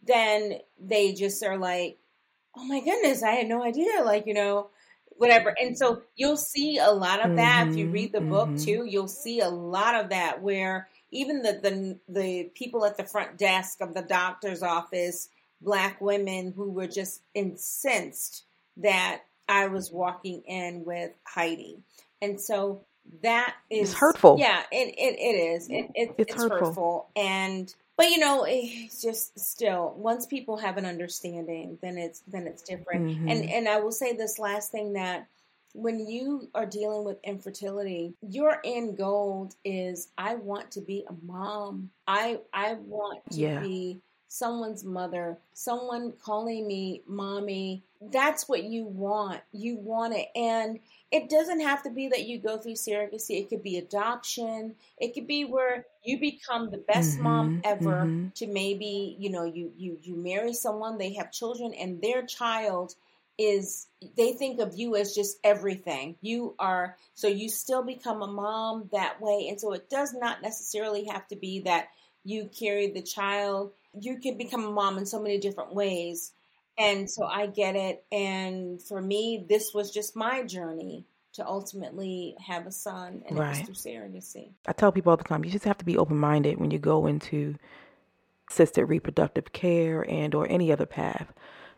then 0.05 0.59
they 0.79 1.13
just 1.13 1.43
are 1.43 1.57
like, 1.57 1.97
oh 2.55 2.63
my 2.65 2.79
goodness, 2.81 3.23
I 3.23 3.31
had 3.31 3.47
no 3.47 3.63
idea. 3.63 4.03
Like, 4.03 4.27
you 4.27 4.33
know, 4.33 4.69
whatever. 5.17 5.55
And 5.59 5.77
so 5.77 6.01
you'll 6.15 6.37
see 6.37 6.77
a 6.77 6.91
lot 6.91 7.25
of 7.25 7.37
that 7.37 7.63
mm-hmm, 7.63 7.71
if 7.71 7.77
you 7.77 7.87
read 7.89 8.11
the 8.11 8.19
mm-hmm. 8.19 8.29
book 8.29 8.57
too. 8.57 8.85
You'll 8.85 9.07
see 9.07 9.39
a 9.39 9.49
lot 9.49 9.95
of 9.95 10.09
that 10.09 10.41
where 10.41 10.87
even 11.13 11.41
the, 11.41 11.53
the 11.61 11.99
the 12.09 12.43
people 12.55 12.85
at 12.85 12.97
the 12.97 13.05
front 13.05 13.37
desk 13.37 13.81
of 13.81 13.93
the 13.93 14.01
doctor's 14.01 14.63
office, 14.63 15.29
black 15.61 16.01
women 16.01 16.53
who 16.55 16.71
were 16.71 16.87
just 16.87 17.21
incensed 17.33 18.43
that 18.77 19.21
I 19.47 19.67
was 19.67 19.91
walking 19.91 20.41
in 20.45 20.83
with 20.85 21.11
Heidi. 21.25 21.79
And 22.21 22.39
so 22.39 22.81
that 23.21 23.55
is 23.69 23.91
it's 23.91 23.99
hurtful. 23.99 24.37
Yeah, 24.39 24.63
it, 24.71 24.95
it, 24.97 25.19
it 25.19 25.37
is. 25.37 25.69
It, 25.69 25.73
it 25.73 25.91
it's, 25.95 26.13
it's 26.17 26.33
hurtful. 26.33 26.67
hurtful. 26.67 27.09
And 27.15 27.73
but 27.95 28.09
you 28.09 28.17
know, 28.17 28.45
it's 28.47 29.01
just 29.01 29.37
still 29.39 29.93
once 29.97 30.25
people 30.25 30.57
have 30.57 30.77
an 30.77 30.85
understanding, 30.85 31.77
then 31.81 31.97
it's 31.97 32.21
then 32.27 32.47
it's 32.47 32.63
different. 32.63 33.09
Mm-hmm. 33.09 33.29
And 33.29 33.49
and 33.49 33.69
I 33.69 33.79
will 33.79 33.91
say 33.91 34.15
this 34.15 34.39
last 34.39 34.71
thing 34.71 34.93
that 34.93 35.27
when 35.73 36.07
you 36.07 36.49
are 36.53 36.65
dealing 36.65 37.03
with 37.03 37.17
infertility, 37.23 38.13
your 38.21 38.61
end 38.63 38.97
goal 38.97 39.51
is 39.65 40.09
I 40.17 40.35
want 40.35 40.71
to 40.71 40.81
be 40.81 41.05
a 41.09 41.13
mom. 41.25 41.89
I 42.07 42.39
I 42.53 42.75
want 42.75 43.21
to 43.31 43.39
yeah. 43.39 43.59
be 43.59 43.99
someone's 44.27 44.83
mother, 44.83 45.37
someone 45.53 46.13
calling 46.23 46.65
me 46.67 47.03
mommy. 47.07 47.83
That's 48.01 48.49
what 48.49 48.63
you 48.63 48.85
want. 48.85 49.41
You 49.51 49.77
want 49.77 50.15
it. 50.15 50.27
And 50.35 50.79
it 51.11 51.29
doesn't 51.29 51.61
have 51.61 51.83
to 51.83 51.91
be 51.91 52.07
that 52.07 52.25
you 52.25 52.39
go 52.39 52.57
through 52.57 52.73
surrogacy. 52.73 53.39
It 53.39 53.49
could 53.49 53.61
be 53.61 53.77
adoption. 53.77 54.73
It 54.97 55.13
could 55.13 55.27
be 55.27 55.45
where 55.45 55.85
you 56.03 56.19
become 56.19 56.71
the 56.71 56.79
best 56.79 57.13
mm-hmm, 57.13 57.23
mom 57.23 57.61
ever 57.63 58.05
mm-hmm. 58.05 58.29
to 58.35 58.47
maybe, 58.47 59.15
you 59.19 59.29
know, 59.29 59.43
you 59.43 59.71
you 59.77 59.99
you 60.01 60.15
marry 60.15 60.53
someone, 60.53 60.97
they 60.97 61.13
have 61.13 61.31
children 61.31 61.73
and 61.73 62.01
their 62.01 62.23
child 62.23 62.95
is 63.37 63.87
they 64.15 64.33
think 64.33 64.59
of 64.59 64.75
you 64.75 64.95
as 64.95 65.15
just 65.15 65.37
everything. 65.43 66.15
You 66.21 66.55
are 66.59 66.97
so 67.13 67.27
you 67.27 67.49
still 67.49 67.83
become 67.83 68.21
a 68.21 68.27
mom 68.27 68.89
that 68.91 69.21
way. 69.21 69.47
And 69.49 69.59
so 69.59 69.73
it 69.73 69.89
does 69.89 70.13
not 70.13 70.41
necessarily 70.41 71.05
have 71.05 71.27
to 71.29 71.35
be 71.35 71.61
that 71.61 71.87
you 72.23 72.49
carry 72.53 72.91
the 72.91 73.01
child 73.01 73.73
you 73.93 74.17
can 74.17 74.37
become 74.37 74.63
a 74.63 74.71
mom 74.71 74.97
in 74.97 75.05
so 75.05 75.21
many 75.21 75.37
different 75.37 75.73
ways. 75.73 76.31
And 76.77 77.09
so 77.09 77.25
I 77.25 77.47
get 77.47 77.75
it. 77.75 78.03
And 78.11 78.81
for 78.81 78.99
me, 78.99 79.45
this 79.47 79.73
was 79.73 79.91
just 79.91 80.15
my 80.15 80.43
journey 80.43 81.05
to 81.33 81.45
ultimately 81.45 82.35
have 82.45 82.67
a 82.67 82.71
son, 82.71 83.23
and 83.27 83.39
right. 83.39 83.57
it 83.57 83.67
was 83.67 83.79
through 83.79 83.91
surrogacy. 83.91 84.51
I 84.67 84.73
tell 84.73 84.91
people 84.91 85.09
all 85.09 85.17
the 85.17 85.23
time, 85.23 85.43
you 85.43 85.49
just 85.49 85.65
have 85.65 85.79
to 85.79 85.85
be 85.85 85.97
open 85.97 86.17
minded 86.17 86.59
when 86.59 86.69
you 86.69 86.77
go 86.77 87.07
into 87.07 87.55
assisted 88.51 88.85
reproductive 88.85 89.51
care 89.51 90.07
and 90.07 90.35
or 90.35 90.47
any 90.47 90.71
other 90.71 90.85
path 90.85 91.33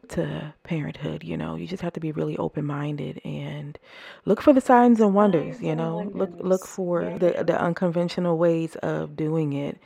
to 0.09 0.53
parenthood 0.63 1.23
you 1.23 1.37
know 1.37 1.55
you 1.55 1.67
just 1.67 1.81
have 1.81 1.93
to 1.93 1.99
be 1.99 2.11
really 2.11 2.37
open-minded 2.37 3.21
and 3.23 3.77
look 4.25 4.41
for 4.41 4.53
the 4.53 4.61
signs 4.61 4.99
and 4.99 5.13
wonders 5.13 5.61
you 5.61 5.75
know 5.75 6.09
look 6.13 6.31
look 6.39 6.65
for 6.65 7.03
the 7.19 7.43
the 7.45 7.59
unconventional 7.59 8.37
ways 8.37 8.75
of 8.77 9.15
doing 9.15 9.53
it 9.53 9.77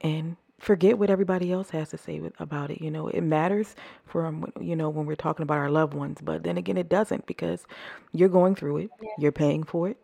and 0.00 0.36
forget 0.58 0.98
what 0.98 1.10
everybody 1.10 1.52
else 1.52 1.70
has 1.70 1.90
to 1.90 1.98
say 1.98 2.20
with, 2.20 2.38
about 2.40 2.70
it. 2.70 2.80
You 2.80 2.90
know, 2.90 3.08
it 3.08 3.22
matters 3.22 3.74
for 4.04 4.26
um, 4.26 4.52
you 4.60 4.76
know 4.76 4.90
when 4.90 5.06
we're 5.06 5.16
talking 5.16 5.42
about 5.42 5.58
our 5.58 5.70
loved 5.70 5.94
ones, 5.94 6.18
but 6.22 6.42
then 6.42 6.58
again, 6.58 6.76
it 6.76 6.88
doesn't 6.88 7.26
because 7.26 7.64
you're 8.12 8.28
going 8.28 8.54
through 8.54 8.78
it, 8.78 8.90
you're 9.18 9.32
paying 9.32 9.62
for 9.62 9.88
it, 9.88 9.98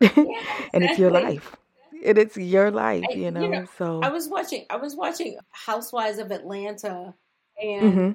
and 0.00 0.84
it's 0.84 0.98
your 0.98 1.10
life. 1.10 1.56
And 2.04 2.16
it's 2.16 2.36
your 2.36 2.70
life, 2.70 3.04
you, 3.12 3.32
know? 3.32 3.40
you 3.42 3.48
know. 3.48 3.66
So 3.76 4.00
I 4.02 4.08
was 4.08 4.28
watching. 4.28 4.66
I 4.70 4.76
was 4.76 4.94
watching 4.94 5.36
Housewives 5.50 6.18
of 6.18 6.30
Atlanta, 6.30 7.12
and 7.60 7.82
mm-hmm. 7.82 8.10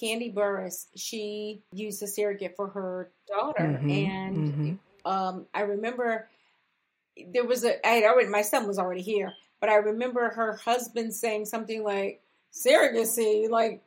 Kandi 0.00 0.34
Burruss, 0.34 0.86
She 0.96 1.62
used 1.72 2.02
a 2.02 2.06
surrogate 2.06 2.54
for 2.56 2.68
her 2.68 3.10
daughter, 3.26 3.64
mm-hmm. 3.64 3.90
and 3.90 4.36
mm-hmm. 4.36 4.74
Um, 5.04 5.46
I 5.54 5.62
remember 5.62 6.28
there 7.32 7.44
was 7.44 7.64
a. 7.64 7.86
I 7.86 7.92
had 7.92 8.04
already. 8.04 8.28
My 8.28 8.42
son 8.42 8.66
was 8.66 8.78
already 8.78 9.02
here 9.02 9.32
but 9.60 9.70
I 9.70 9.76
remember 9.76 10.30
her 10.30 10.56
husband 10.56 11.14
saying 11.14 11.46
something 11.46 11.82
like 11.82 12.22
surrogacy, 12.52 13.48
like 13.48 13.82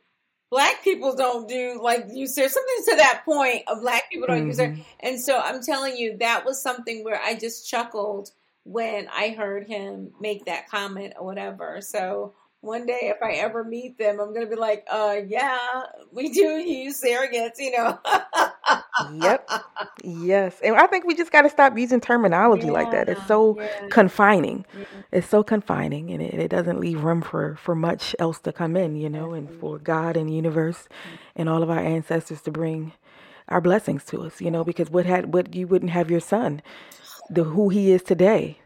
black 0.50 0.84
people 0.84 1.16
don't 1.16 1.48
do 1.48 1.80
like 1.82 2.08
you 2.12 2.26
said 2.26 2.50
something 2.50 2.84
to 2.90 2.96
that 2.96 3.22
point 3.24 3.62
of 3.68 3.80
black 3.80 4.10
people 4.10 4.26
don't 4.26 4.38
mm-hmm. 4.38 4.46
use 4.48 4.58
it. 4.58 4.78
And 5.00 5.20
so 5.20 5.38
I'm 5.38 5.62
telling 5.62 5.96
you, 5.96 6.18
that 6.18 6.44
was 6.44 6.62
something 6.62 7.04
where 7.04 7.20
I 7.22 7.34
just 7.34 7.68
chuckled 7.68 8.30
when 8.64 9.08
I 9.08 9.30
heard 9.30 9.66
him 9.66 10.12
make 10.20 10.44
that 10.44 10.68
comment 10.68 11.14
or 11.18 11.24
whatever. 11.24 11.80
So 11.80 12.34
one 12.62 12.86
day 12.86 13.00
if 13.02 13.16
I 13.20 13.32
ever 13.32 13.64
meet 13.64 13.98
them, 13.98 14.20
I'm 14.20 14.32
gonna 14.32 14.46
be 14.46 14.56
like, 14.56 14.86
uh 14.90 15.16
yeah, 15.26 15.82
we 16.12 16.30
do 16.30 16.58
use 16.58 17.02
surrogates, 17.02 17.58
you 17.58 17.72
know. 17.76 17.98
yep. 19.12 19.50
Yes. 20.04 20.58
And 20.62 20.76
I 20.76 20.86
think 20.86 21.04
we 21.04 21.16
just 21.16 21.32
gotta 21.32 21.50
stop 21.50 21.76
using 21.76 22.00
terminology 22.00 22.66
yeah, 22.66 22.72
like 22.72 22.92
that. 22.92 23.08
It's 23.08 23.26
so 23.26 23.60
yeah. 23.60 23.88
confining. 23.90 24.64
Yeah. 24.78 24.84
It's 25.10 25.28
so 25.28 25.42
confining 25.42 26.10
and 26.12 26.22
it, 26.22 26.34
it, 26.34 26.48
doesn't 26.48 26.78
leave 26.78 27.02
room 27.02 27.20
for, 27.20 27.56
for 27.56 27.74
much 27.74 28.14
else 28.20 28.38
to 28.40 28.52
come 28.52 28.76
in, 28.76 28.94
you 28.94 29.10
know, 29.10 29.32
and 29.32 29.50
for 29.58 29.78
God 29.78 30.16
and 30.16 30.28
the 30.28 30.34
universe 30.34 30.88
and 31.34 31.48
all 31.48 31.64
of 31.64 31.70
our 31.70 31.80
ancestors 31.80 32.42
to 32.42 32.52
bring 32.52 32.92
our 33.48 33.60
blessings 33.60 34.04
to 34.04 34.22
us, 34.22 34.40
you 34.40 34.50
know, 34.50 34.62
because 34.62 34.88
what 34.88 35.04
had 35.04 35.34
what 35.34 35.52
you 35.54 35.66
wouldn't 35.66 35.90
have 35.90 36.10
your 36.10 36.20
son, 36.20 36.62
the 37.28 37.42
who 37.42 37.70
he 37.70 37.90
is 37.90 38.02
today 38.02 38.61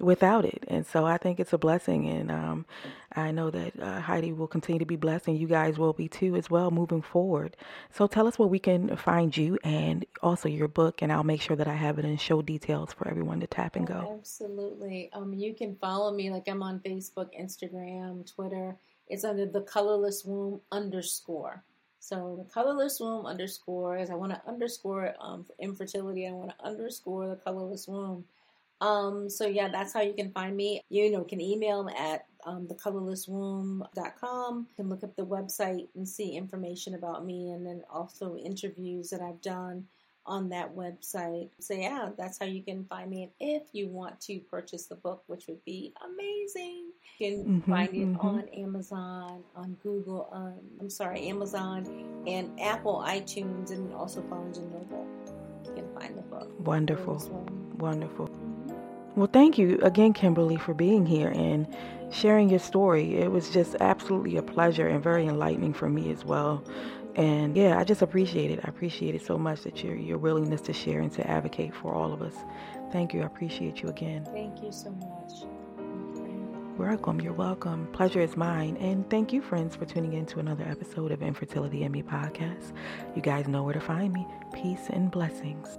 without 0.00 0.44
it. 0.44 0.64
And 0.68 0.86
so 0.86 1.04
I 1.04 1.18
think 1.18 1.40
it's 1.40 1.52
a 1.52 1.58
blessing. 1.58 2.08
And 2.08 2.30
um, 2.30 2.66
I 3.14 3.30
know 3.30 3.50
that 3.50 3.80
uh, 3.80 4.00
Heidi 4.00 4.32
will 4.32 4.46
continue 4.46 4.78
to 4.78 4.86
be 4.86 4.96
blessed 4.96 5.28
and 5.28 5.38
you 5.38 5.46
guys 5.46 5.78
will 5.78 5.92
be 5.92 6.08
too 6.08 6.36
as 6.36 6.50
well 6.50 6.70
moving 6.70 7.02
forward. 7.02 7.56
So 7.90 8.06
tell 8.06 8.26
us 8.26 8.38
where 8.38 8.48
we 8.48 8.58
can 8.58 8.96
find 8.96 9.36
you 9.36 9.58
and 9.64 10.04
also 10.22 10.48
your 10.48 10.68
book. 10.68 11.02
And 11.02 11.12
I'll 11.12 11.24
make 11.24 11.40
sure 11.40 11.56
that 11.56 11.68
I 11.68 11.74
have 11.74 11.98
it 11.98 12.04
in 12.04 12.16
show 12.16 12.42
details 12.42 12.92
for 12.92 13.08
everyone 13.08 13.40
to 13.40 13.46
tap 13.46 13.76
and 13.76 13.86
go. 13.86 14.16
absolutely. 14.18 15.10
Um, 15.12 15.32
you 15.34 15.54
can 15.54 15.76
follow 15.76 16.12
me 16.12 16.30
like 16.30 16.48
I'm 16.48 16.62
on 16.62 16.80
Facebook, 16.80 17.28
Instagram, 17.38 18.32
Twitter. 18.34 18.76
It's 19.08 19.24
under 19.24 19.46
the 19.46 19.62
colorless 19.62 20.24
womb 20.24 20.60
underscore. 20.70 21.62
So 22.00 22.36
the 22.38 22.50
colorless 22.50 22.98
womb 22.98 23.26
underscore 23.26 23.98
is 23.98 24.08
I 24.08 24.14
want 24.14 24.32
to 24.32 24.40
underscore 24.48 25.14
um, 25.20 25.44
infertility. 25.58 26.26
I 26.26 26.32
want 26.32 26.50
to 26.58 26.64
underscore 26.64 27.28
the 27.28 27.36
colorless 27.36 27.86
womb. 27.86 28.24
Um, 28.80 29.28
so 29.28 29.46
yeah, 29.46 29.68
that's 29.68 29.92
how 29.92 30.00
you 30.00 30.14
can 30.14 30.32
find 30.32 30.56
me. 30.56 30.82
You 30.88 31.12
know, 31.12 31.24
can 31.24 31.40
email 31.40 31.88
at 31.96 32.26
um, 32.46 32.66
thecolorlesswomb.com. 32.66 34.66
You 34.68 34.74
can 34.74 34.88
look 34.88 35.04
up 35.04 35.14
the 35.16 35.26
website 35.26 35.88
and 35.94 36.08
see 36.08 36.30
information 36.30 36.94
about 36.94 37.24
me 37.24 37.50
and 37.50 37.66
then 37.66 37.82
also 37.90 38.36
interviews 38.36 39.10
that 39.10 39.20
I've 39.20 39.42
done 39.42 39.86
on 40.26 40.48
that 40.50 40.74
website. 40.74 41.50
So 41.58 41.74
yeah, 41.74 42.10
that's 42.16 42.38
how 42.38 42.46
you 42.46 42.62
can 42.62 42.84
find 42.84 43.10
me. 43.10 43.24
And 43.24 43.32
if 43.40 43.62
you 43.72 43.88
want 43.88 44.20
to 44.22 44.38
purchase 44.38 44.86
the 44.86 44.94
book, 44.94 45.22
which 45.26 45.46
would 45.48 45.64
be 45.64 45.92
amazing, 46.04 46.90
you 47.18 47.28
can 47.28 47.44
mm-hmm, 47.44 47.70
find 47.70 47.94
it 47.94 48.06
mm-hmm. 48.06 48.26
on 48.26 48.48
Amazon, 48.48 49.42
on 49.56 49.76
Google, 49.82 50.28
um, 50.32 50.60
I'm 50.80 50.90
sorry, 50.90 51.28
Amazon 51.28 52.24
and 52.26 52.58
Apple 52.60 53.02
iTunes 53.06 53.70
and 53.70 53.92
also 53.94 54.20
Barnes 54.22 54.58
and 54.58 54.70
Noble. 54.72 55.06
You 55.66 55.74
can 55.74 55.94
find 55.94 56.16
the 56.16 56.22
book. 56.22 56.50
Wonderful. 56.60 57.16
Wonderful. 57.78 58.30
Well, 59.16 59.28
thank 59.32 59.58
you 59.58 59.78
again, 59.82 60.12
Kimberly, 60.12 60.56
for 60.56 60.72
being 60.72 61.04
here 61.04 61.28
and 61.28 61.66
sharing 62.10 62.48
your 62.48 62.58
story. 62.60 63.16
It 63.16 63.30
was 63.30 63.50
just 63.50 63.76
absolutely 63.80 64.36
a 64.36 64.42
pleasure 64.42 64.86
and 64.86 65.02
very 65.02 65.26
enlightening 65.26 65.74
for 65.74 65.88
me 65.88 66.10
as 66.12 66.24
well. 66.24 66.64
And 67.16 67.56
yeah, 67.56 67.78
I 67.78 67.84
just 67.84 68.02
appreciate 68.02 68.50
it. 68.52 68.60
I 68.64 68.68
appreciate 68.68 69.14
it 69.14 69.26
so 69.26 69.36
much 69.36 69.62
that 69.62 69.82
your 69.82 69.96
your 69.96 70.18
willingness 70.18 70.60
to 70.62 70.72
share 70.72 71.00
and 71.00 71.12
to 71.12 71.28
advocate 71.28 71.74
for 71.74 71.92
all 71.92 72.12
of 72.12 72.22
us. 72.22 72.34
Thank 72.92 73.12
you. 73.12 73.22
I 73.22 73.26
appreciate 73.26 73.82
you 73.82 73.88
again. 73.88 74.24
Thank 74.26 74.62
you 74.62 74.70
so 74.70 74.90
much. 74.90 75.42
You. 75.42 76.74
Welcome. 76.78 77.20
You're 77.20 77.32
welcome. 77.32 77.88
Pleasure 77.92 78.20
is 78.20 78.36
mine. 78.36 78.76
And 78.78 79.08
thank 79.10 79.32
you, 79.32 79.42
friends, 79.42 79.76
for 79.76 79.86
tuning 79.86 80.14
in 80.14 80.24
to 80.26 80.38
another 80.38 80.64
episode 80.64 81.12
of 81.12 81.20
Infertility 81.20 81.82
and 81.82 81.92
Me 81.92 82.02
podcast. 82.02 82.72
You 83.14 83.22
guys 83.22 83.48
know 83.48 83.64
where 83.64 83.74
to 83.74 83.80
find 83.80 84.12
me. 84.12 84.26
Peace 84.54 84.86
and 84.88 85.10
blessings. 85.10 85.78